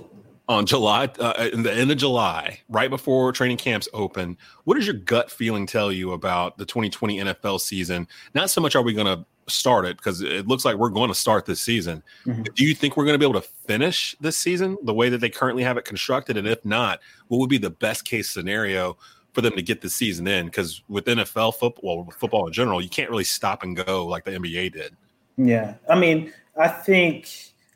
[0.49, 4.37] on July, uh, in the end of July, right before training camps open?
[4.65, 8.07] What does your gut feeling tell you about the 2020 NFL season?
[8.35, 11.09] Not so much are we going to start it because it looks like we're going
[11.09, 12.03] to start this season.
[12.25, 12.43] Mm-hmm.
[12.55, 15.19] Do you think we're going to be able to finish this season the way that
[15.19, 16.37] they currently have it constructed?
[16.37, 18.97] And if not, what would be the best case scenario
[19.33, 20.47] for them to get the season in?
[20.47, 24.33] Because with NFL football, football in general, you can't really stop and go like the
[24.33, 24.97] NBA did.
[25.37, 27.29] Yeah, I mean, I think,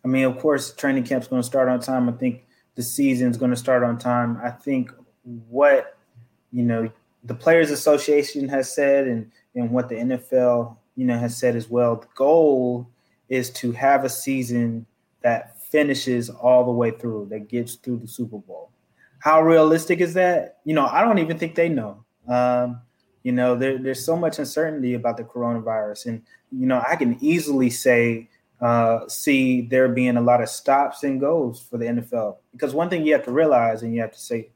[0.04, 2.08] I mean, of course, training camp's going to start on time.
[2.08, 4.38] I think the season's going to start on time.
[4.44, 4.92] I think
[5.48, 5.96] what,
[6.52, 6.90] you know,
[7.24, 11.70] the Players Association has said and, and what the NFL, you know, has said as
[11.70, 12.88] well, the goal
[13.28, 14.84] is to have a season
[15.22, 18.70] that finishes all the way through, that gets through the Super Bowl.
[19.20, 20.58] How realistic is that?
[20.64, 22.04] You know, I don't even think they know.
[22.28, 22.82] Um,
[23.22, 26.22] You know, there, there's so much uncertainty about the coronavirus, and
[26.52, 28.28] you know, I can easily say
[28.64, 32.88] uh, see there being a lot of stops and goes for the NFL because one
[32.88, 34.48] thing you have to realize, and you have to say,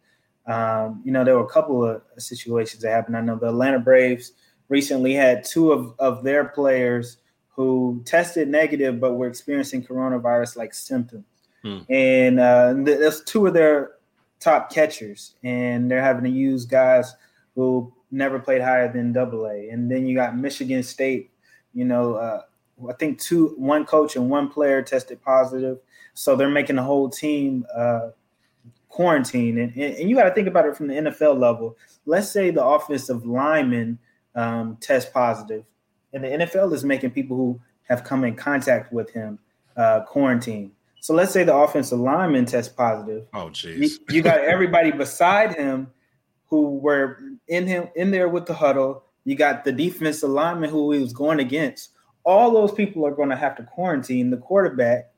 [0.46, 3.18] um, you know, there were a couple of situations that happened.
[3.18, 4.32] I know the Atlanta Braves
[4.70, 7.18] recently had two of, of their players
[7.50, 11.26] who tested negative but were experiencing coronavirus like symptoms.
[11.62, 11.80] Hmm.
[11.90, 13.90] And uh, there's two of their
[14.40, 17.14] top catchers, and they're having to use guys
[17.54, 19.68] who never played higher than double A.
[19.68, 21.30] And then you got Michigan State,
[21.74, 22.42] you know, uh,
[22.88, 25.78] I think two, one coach and one player tested positive.
[26.14, 28.10] So they're making the whole team uh,
[28.88, 29.58] quarantine.
[29.58, 31.76] And, and you got to think about it from the NFL level.
[32.06, 33.98] Let's say the offensive lineman
[34.34, 35.64] um, test positive,
[36.12, 39.38] and the NFL is making people who have come in contact with him
[39.76, 40.72] uh, quarantine.
[41.00, 43.26] So let's say the offensive lineman test positive.
[43.32, 43.76] Oh, jeez.
[43.76, 45.88] You, you got everybody beside him
[46.48, 49.04] who were in him in there with the huddle.
[49.24, 51.90] You got the defensive lineman who he was going against.
[52.28, 55.10] All those people are going to have to quarantine the quarterback.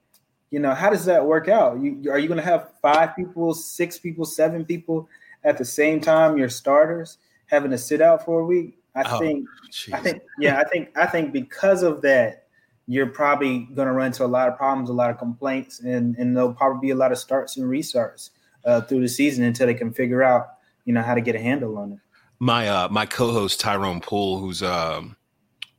[0.53, 1.81] You know, how does that work out?
[1.81, 5.09] You, are you going to have five people, six people, seven people
[5.43, 6.39] at the same time?
[6.39, 8.79] Your starters having to sit out for a week.
[8.95, 9.49] I oh, think.
[9.73, 9.93] Geez.
[9.93, 10.23] I think.
[10.39, 10.97] Yeah, I think.
[10.97, 12.45] I think because of that,
[12.87, 16.17] you're probably going to run into a lot of problems, a lot of complaints, and
[16.17, 18.31] and there'll probably be a lot of starts and restarts
[18.65, 20.49] uh, through the season until they can figure out,
[20.85, 21.99] you know, how to get a handle on it.
[22.39, 25.17] My uh, my co-host Tyrone Poole, who's um,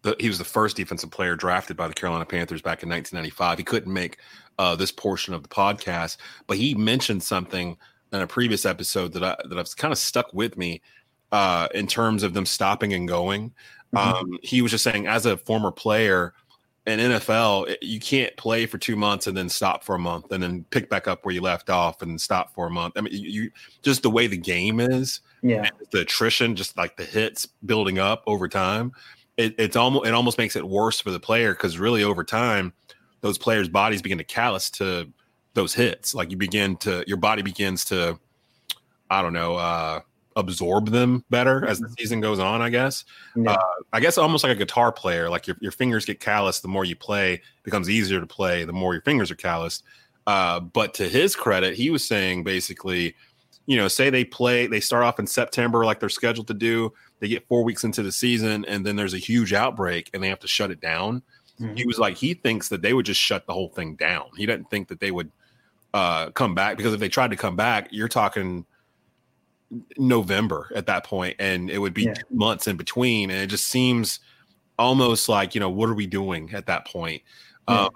[0.03, 3.57] the, he was the first defensive player drafted by the Carolina Panthers back in 1995.
[3.57, 4.17] He couldn't make
[4.57, 7.77] uh, this portion of the podcast, but he mentioned something
[8.11, 10.81] in a previous episode that I that I've kind of stuck with me
[11.31, 13.51] uh, in terms of them stopping and going.
[13.93, 13.97] Mm-hmm.
[13.97, 16.33] Um, he was just saying, as a former player,
[16.87, 20.41] in NFL, you can't play for two months and then stop for a month and
[20.41, 22.95] then pick back up where you left off and stop for a month.
[22.97, 23.51] I mean, you, you
[23.83, 28.23] just the way the game is, yeah, the attrition, just like the hits building up
[28.25, 28.93] over time.
[29.37, 32.73] It, it's almost it almost makes it worse for the player because really over time,
[33.21, 35.09] those players' bodies begin to callous to
[35.53, 36.13] those hits.
[36.13, 38.19] Like you begin to your body begins to,
[39.09, 40.01] I don't know, uh,
[40.35, 41.93] absorb them better as the mm-hmm.
[41.97, 42.61] season goes on.
[42.61, 43.05] I guess.
[43.35, 43.53] Yeah.
[43.53, 43.57] Uh,
[43.93, 45.29] I guess almost like a guitar player.
[45.29, 47.35] Like your your fingers get callous the more you play.
[47.35, 49.83] It becomes easier to play the more your fingers are calloused.
[50.27, 53.15] Uh, but to his credit, he was saying basically,
[53.65, 56.93] you know, say they play, they start off in September like they're scheduled to do.
[57.21, 60.27] They get four weeks into the season, and then there's a huge outbreak, and they
[60.27, 61.21] have to shut it down.
[61.59, 61.75] Mm-hmm.
[61.75, 64.25] He was like, he thinks that they would just shut the whole thing down.
[64.35, 65.31] He doesn't think that they would
[65.93, 68.65] uh, come back because if they tried to come back, you're talking
[69.97, 72.15] November at that point, and it would be yeah.
[72.29, 74.19] months in between, and it just seems
[74.79, 77.21] almost like you know what are we doing at that point?
[77.69, 77.83] Yeah.
[77.83, 77.89] Um,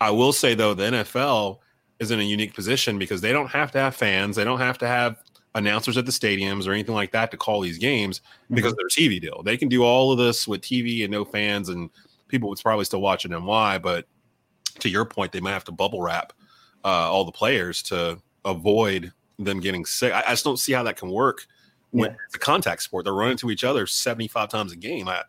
[0.00, 1.58] I will say though, the NFL
[1.98, 4.78] is in a unique position because they don't have to have fans, they don't have
[4.78, 5.22] to have
[5.54, 8.20] announcers at the stadiums or anything like that to call these games
[8.50, 8.78] because mm-hmm.
[8.78, 9.42] their TV deal.
[9.42, 11.90] They can do all of this with TV and no fans, and
[12.28, 13.78] people would probably still watch it and why.
[13.78, 14.06] But
[14.80, 16.32] to your point, they might have to bubble wrap
[16.84, 20.12] uh, all the players to avoid them getting sick.
[20.12, 21.46] I, I just don't see how that can work
[21.90, 22.16] when yeah.
[22.26, 23.04] it's a contact sport.
[23.04, 25.08] They're running to each other 75 times a game.
[25.08, 25.22] I,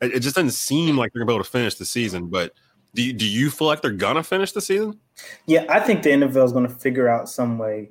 [0.00, 2.26] it just doesn't seem like they're going to be able to finish the season.
[2.26, 2.52] But
[2.94, 4.98] do you, do you feel like they're going to finish the season?
[5.46, 7.90] Yeah, I think the NFL is going to figure out some way,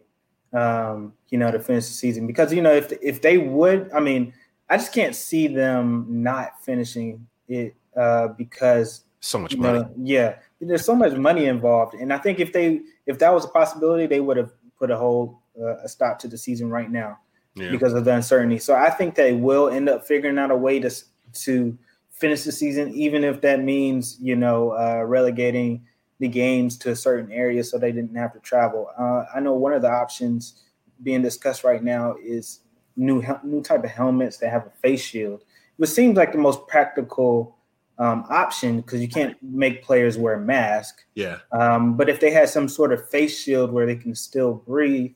[0.56, 4.00] um, you know, to finish the season because you know if if they would, I
[4.00, 4.34] mean,
[4.70, 9.80] I just can't see them not finishing it uh, because so much money.
[9.80, 13.46] Know, yeah, there's so much money involved, and I think if they if that was
[13.46, 16.90] a possibility, they would have put a whole uh, a stop to the season right
[16.90, 17.18] now
[17.56, 17.72] yeah.
[17.72, 18.60] because of the uncertainty.
[18.60, 20.92] So I think they will end up figuring out a way to
[21.34, 21.78] to
[22.12, 25.86] finish the season, even if that means you know uh, relegating
[26.20, 28.90] the games to a certain area so they didn't have to travel.
[28.98, 30.64] Uh, I know one of the options
[31.04, 32.62] being discussed right now is
[32.96, 35.44] new new type of helmets that have a face shield,
[35.78, 37.58] which seems like the most practical
[37.98, 41.06] um, option because you can't make players wear a mask.
[41.16, 41.40] Yeah.
[41.52, 45.14] Um, but if they had some sort of face shield where they can still breathe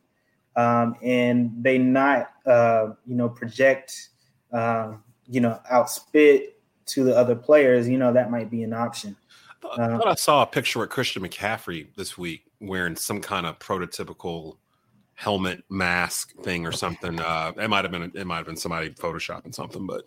[0.56, 4.10] um, and they not, uh, you know, project,
[4.54, 4.94] uh,
[5.28, 9.16] you know, out spit to the other players, you know, that might be an option.
[9.64, 13.60] I thought I saw a picture of Christian McCaffrey this week wearing some kind of
[13.60, 14.58] prototypical
[15.20, 17.20] helmet mask thing or something.
[17.20, 20.06] Uh, it might have been it might have been somebody photoshopping something, but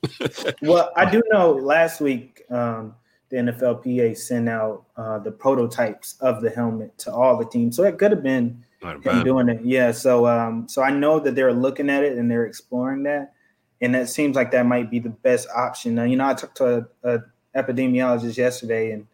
[0.62, 2.94] well, I do know last week um,
[3.28, 7.84] the NFLPA sent out uh, the prototypes of the helmet to all the teams, so
[7.84, 9.60] it could have been him doing it.
[9.62, 13.34] Yeah, so um, so I know that they're looking at it and they're exploring that,
[13.82, 15.94] and it seems like that might be the best option.
[15.94, 17.22] Now, you know, I talked to a, a
[17.54, 19.06] epidemiologist yesterday and.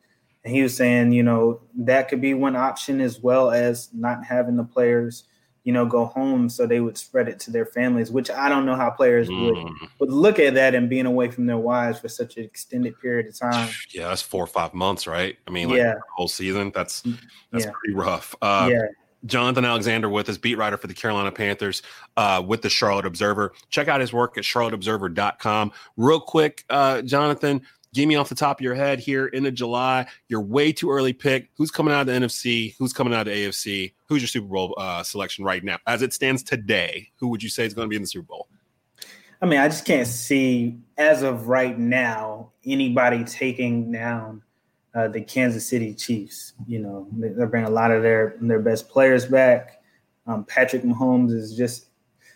[0.48, 4.24] And he was saying, you know, that could be one option as well as not
[4.24, 5.24] having the players
[5.64, 8.64] you know, go home so they would spread it to their families, which I don't
[8.64, 9.52] know how players Mm.
[9.52, 12.98] would would look at that and being away from their wives for such an extended
[12.98, 13.68] period of time.
[13.90, 15.36] Yeah, that's four or five months, right?
[15.46, 15.94] I mean, like Yeah.
[15.94, 16.72] the whole season.
[16.74, 17.02] That's
[17.52, 17.72] that's Yeah.
[17.72, 18.34] pretty rough.
[18.40, 18.80] Uh, yeah.
[19.26, 21.82] Jonathan Alexander with us, beat writer for the Carolina Panthers
[22.16, 23.52] uh, with the Charlotte Observer.
[23.68, 25.72] Check out his work at charlotteobserver.com.
[25.98, 27.60] Real quick, uh, Jonathan,
[27.94, 30.06] give me off the top of your head here into July.
[30.28, 31.51] Your way too early pick.
[31.56, 32.74] Who's coming out of the NFC?
[32.78, 33.94] Who's coming out of the AFC?
[34.06, 35.78] Who's your Super Bowl uh, selection right now?
[35.86, 38.27] As it stands today, who would you say is going to be in the Super
[38.27, 38.48] Bowl?
[39.40, 44.43] I mean, I just can't see as of right now anybody taking down
[44.94, 46.55] uh, the Kansas City Chiefs.
[46.66, 49.81] You know, they- they're bringing a lot of their their best players back.
[50.27, 51.86] Um, Patrick Mahomes is just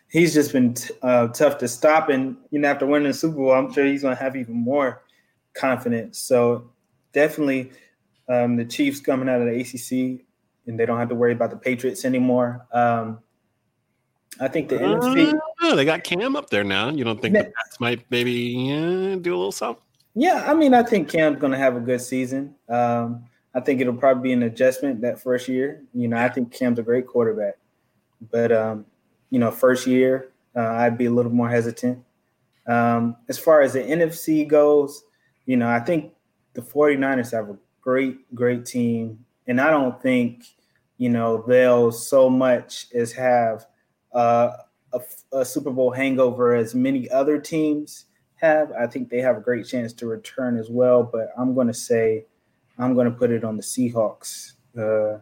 [0.08, 3.36] he's just been t- uh, tough to stop, and you know, after winning the Super
[3.36, 5.02] Bowl, I'm sure he's going to have even more
[5.54, 6.18] confidence.
[6.18, 6.70] So
[7.12, 7.72] definitely,
[8.28, 10.24] um, the Chiefs coming out of the ACC,
[10.66, 12.66] and they don't have to worry about the Patriots anymore.
[12.72, 13.18] Um,
[14.40, 15.38] I think the NFC.
[15.60, 16.90] Oh, they got Cam up there now.
[16.90, 19.82] You don't think that, the Pats might maybe yeah, do a little something?
[20.14, 22.54] Yeah, I mean, I think Cam's going to have a good season.
[22.68, 23.24] Um,
[23.54, 25.82] I think it'll probably be an adjustment that first year.
[25.94, 27.54] You know, I think Cam's a great quarterback,
[28.30, 28.86] but um,
[29.30, 32.02] you know, first year uh, I'd be a little more hesitant.
[32.66, 35.04] Um, as far as the NFC goes,
[35.46, 36.12] you know, I think
[36.54, 40.44] the 49ers have a great, great team, and I don't think
[40.98, 43.66] you know they'll so much as have
[44.14, 44.52] uh,
[44.92, 45.00] a,
[45.32, 48.06] a Super Bowl hangover as many other teams
[48.36, 48.72] have.
[48.72, 51.74] I think they have a great chance to return as well, but I'm going to
[51.74, 52.26] say
[52.78, 54.52] I'm going to put it on the Seahawks.
[54.76, 55.18] Uh,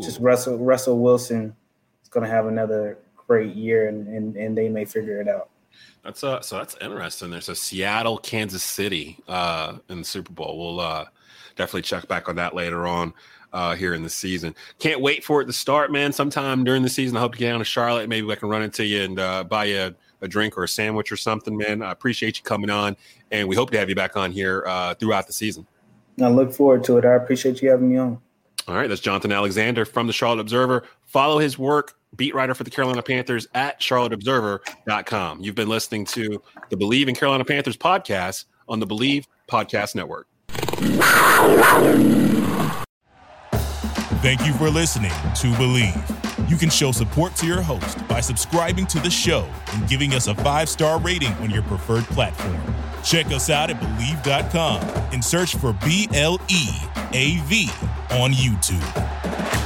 [0.00, 1.54] just Russell Russell Wilson
[2.02, 5.50] is going to have another great year, and, and and they may figure it out.
[6.06, 7.30] That's uh so that's interesting.
[7.30, 10.56] There's a Seattle, Kansas City uh in the Super Bowl.
[10.56, 11.06] We'll uh
[11.56, 13.12] definitely check back on that later on
[13.52, 14.54] uh here in the season.
[14.78, 16.12] Can't wait for it to start, man.
[16.12, 18.08] Sometime during the season, I hope to get down to Charlotte.
[18.08, 20.68] Maybe I can run into you and uh buy you a, a drink or a
[20.68, 21.82] sandwich or something, man.
[21.82, 22.96] I appreciate you coming on
[23.32, 25.66] and we hope to have you back on here uh throughout the season.
[26.22, 27.04] I look forward to it.
[27.04, 28.20] I appreciate you having me on.
[28.68, 30.84] All right, that's Jonathan Alexander from the Charlotte Observer.
[31.04, 35.40] Follow his work, beat writer for the Carolina Panthers at charlotteobserver.com.
[35.40, 40.26] You've been listening to the Bleav in Carolina Panthers podcast on the Bleav Podcast Network.
[44.22, 46.50] Thank you for listening to Bleav.
[46.50, 50.26] You can show support to your host by subscribing to the show and giving us
[50.26, 52.60] a five star rating on your preferred platform.
[53.04, 54.80] Check us out at Bleav.com
[55.12, 56.68] and search for B L E
[57.12, 57.70] A V
[58.10, 59.65] on YouTube.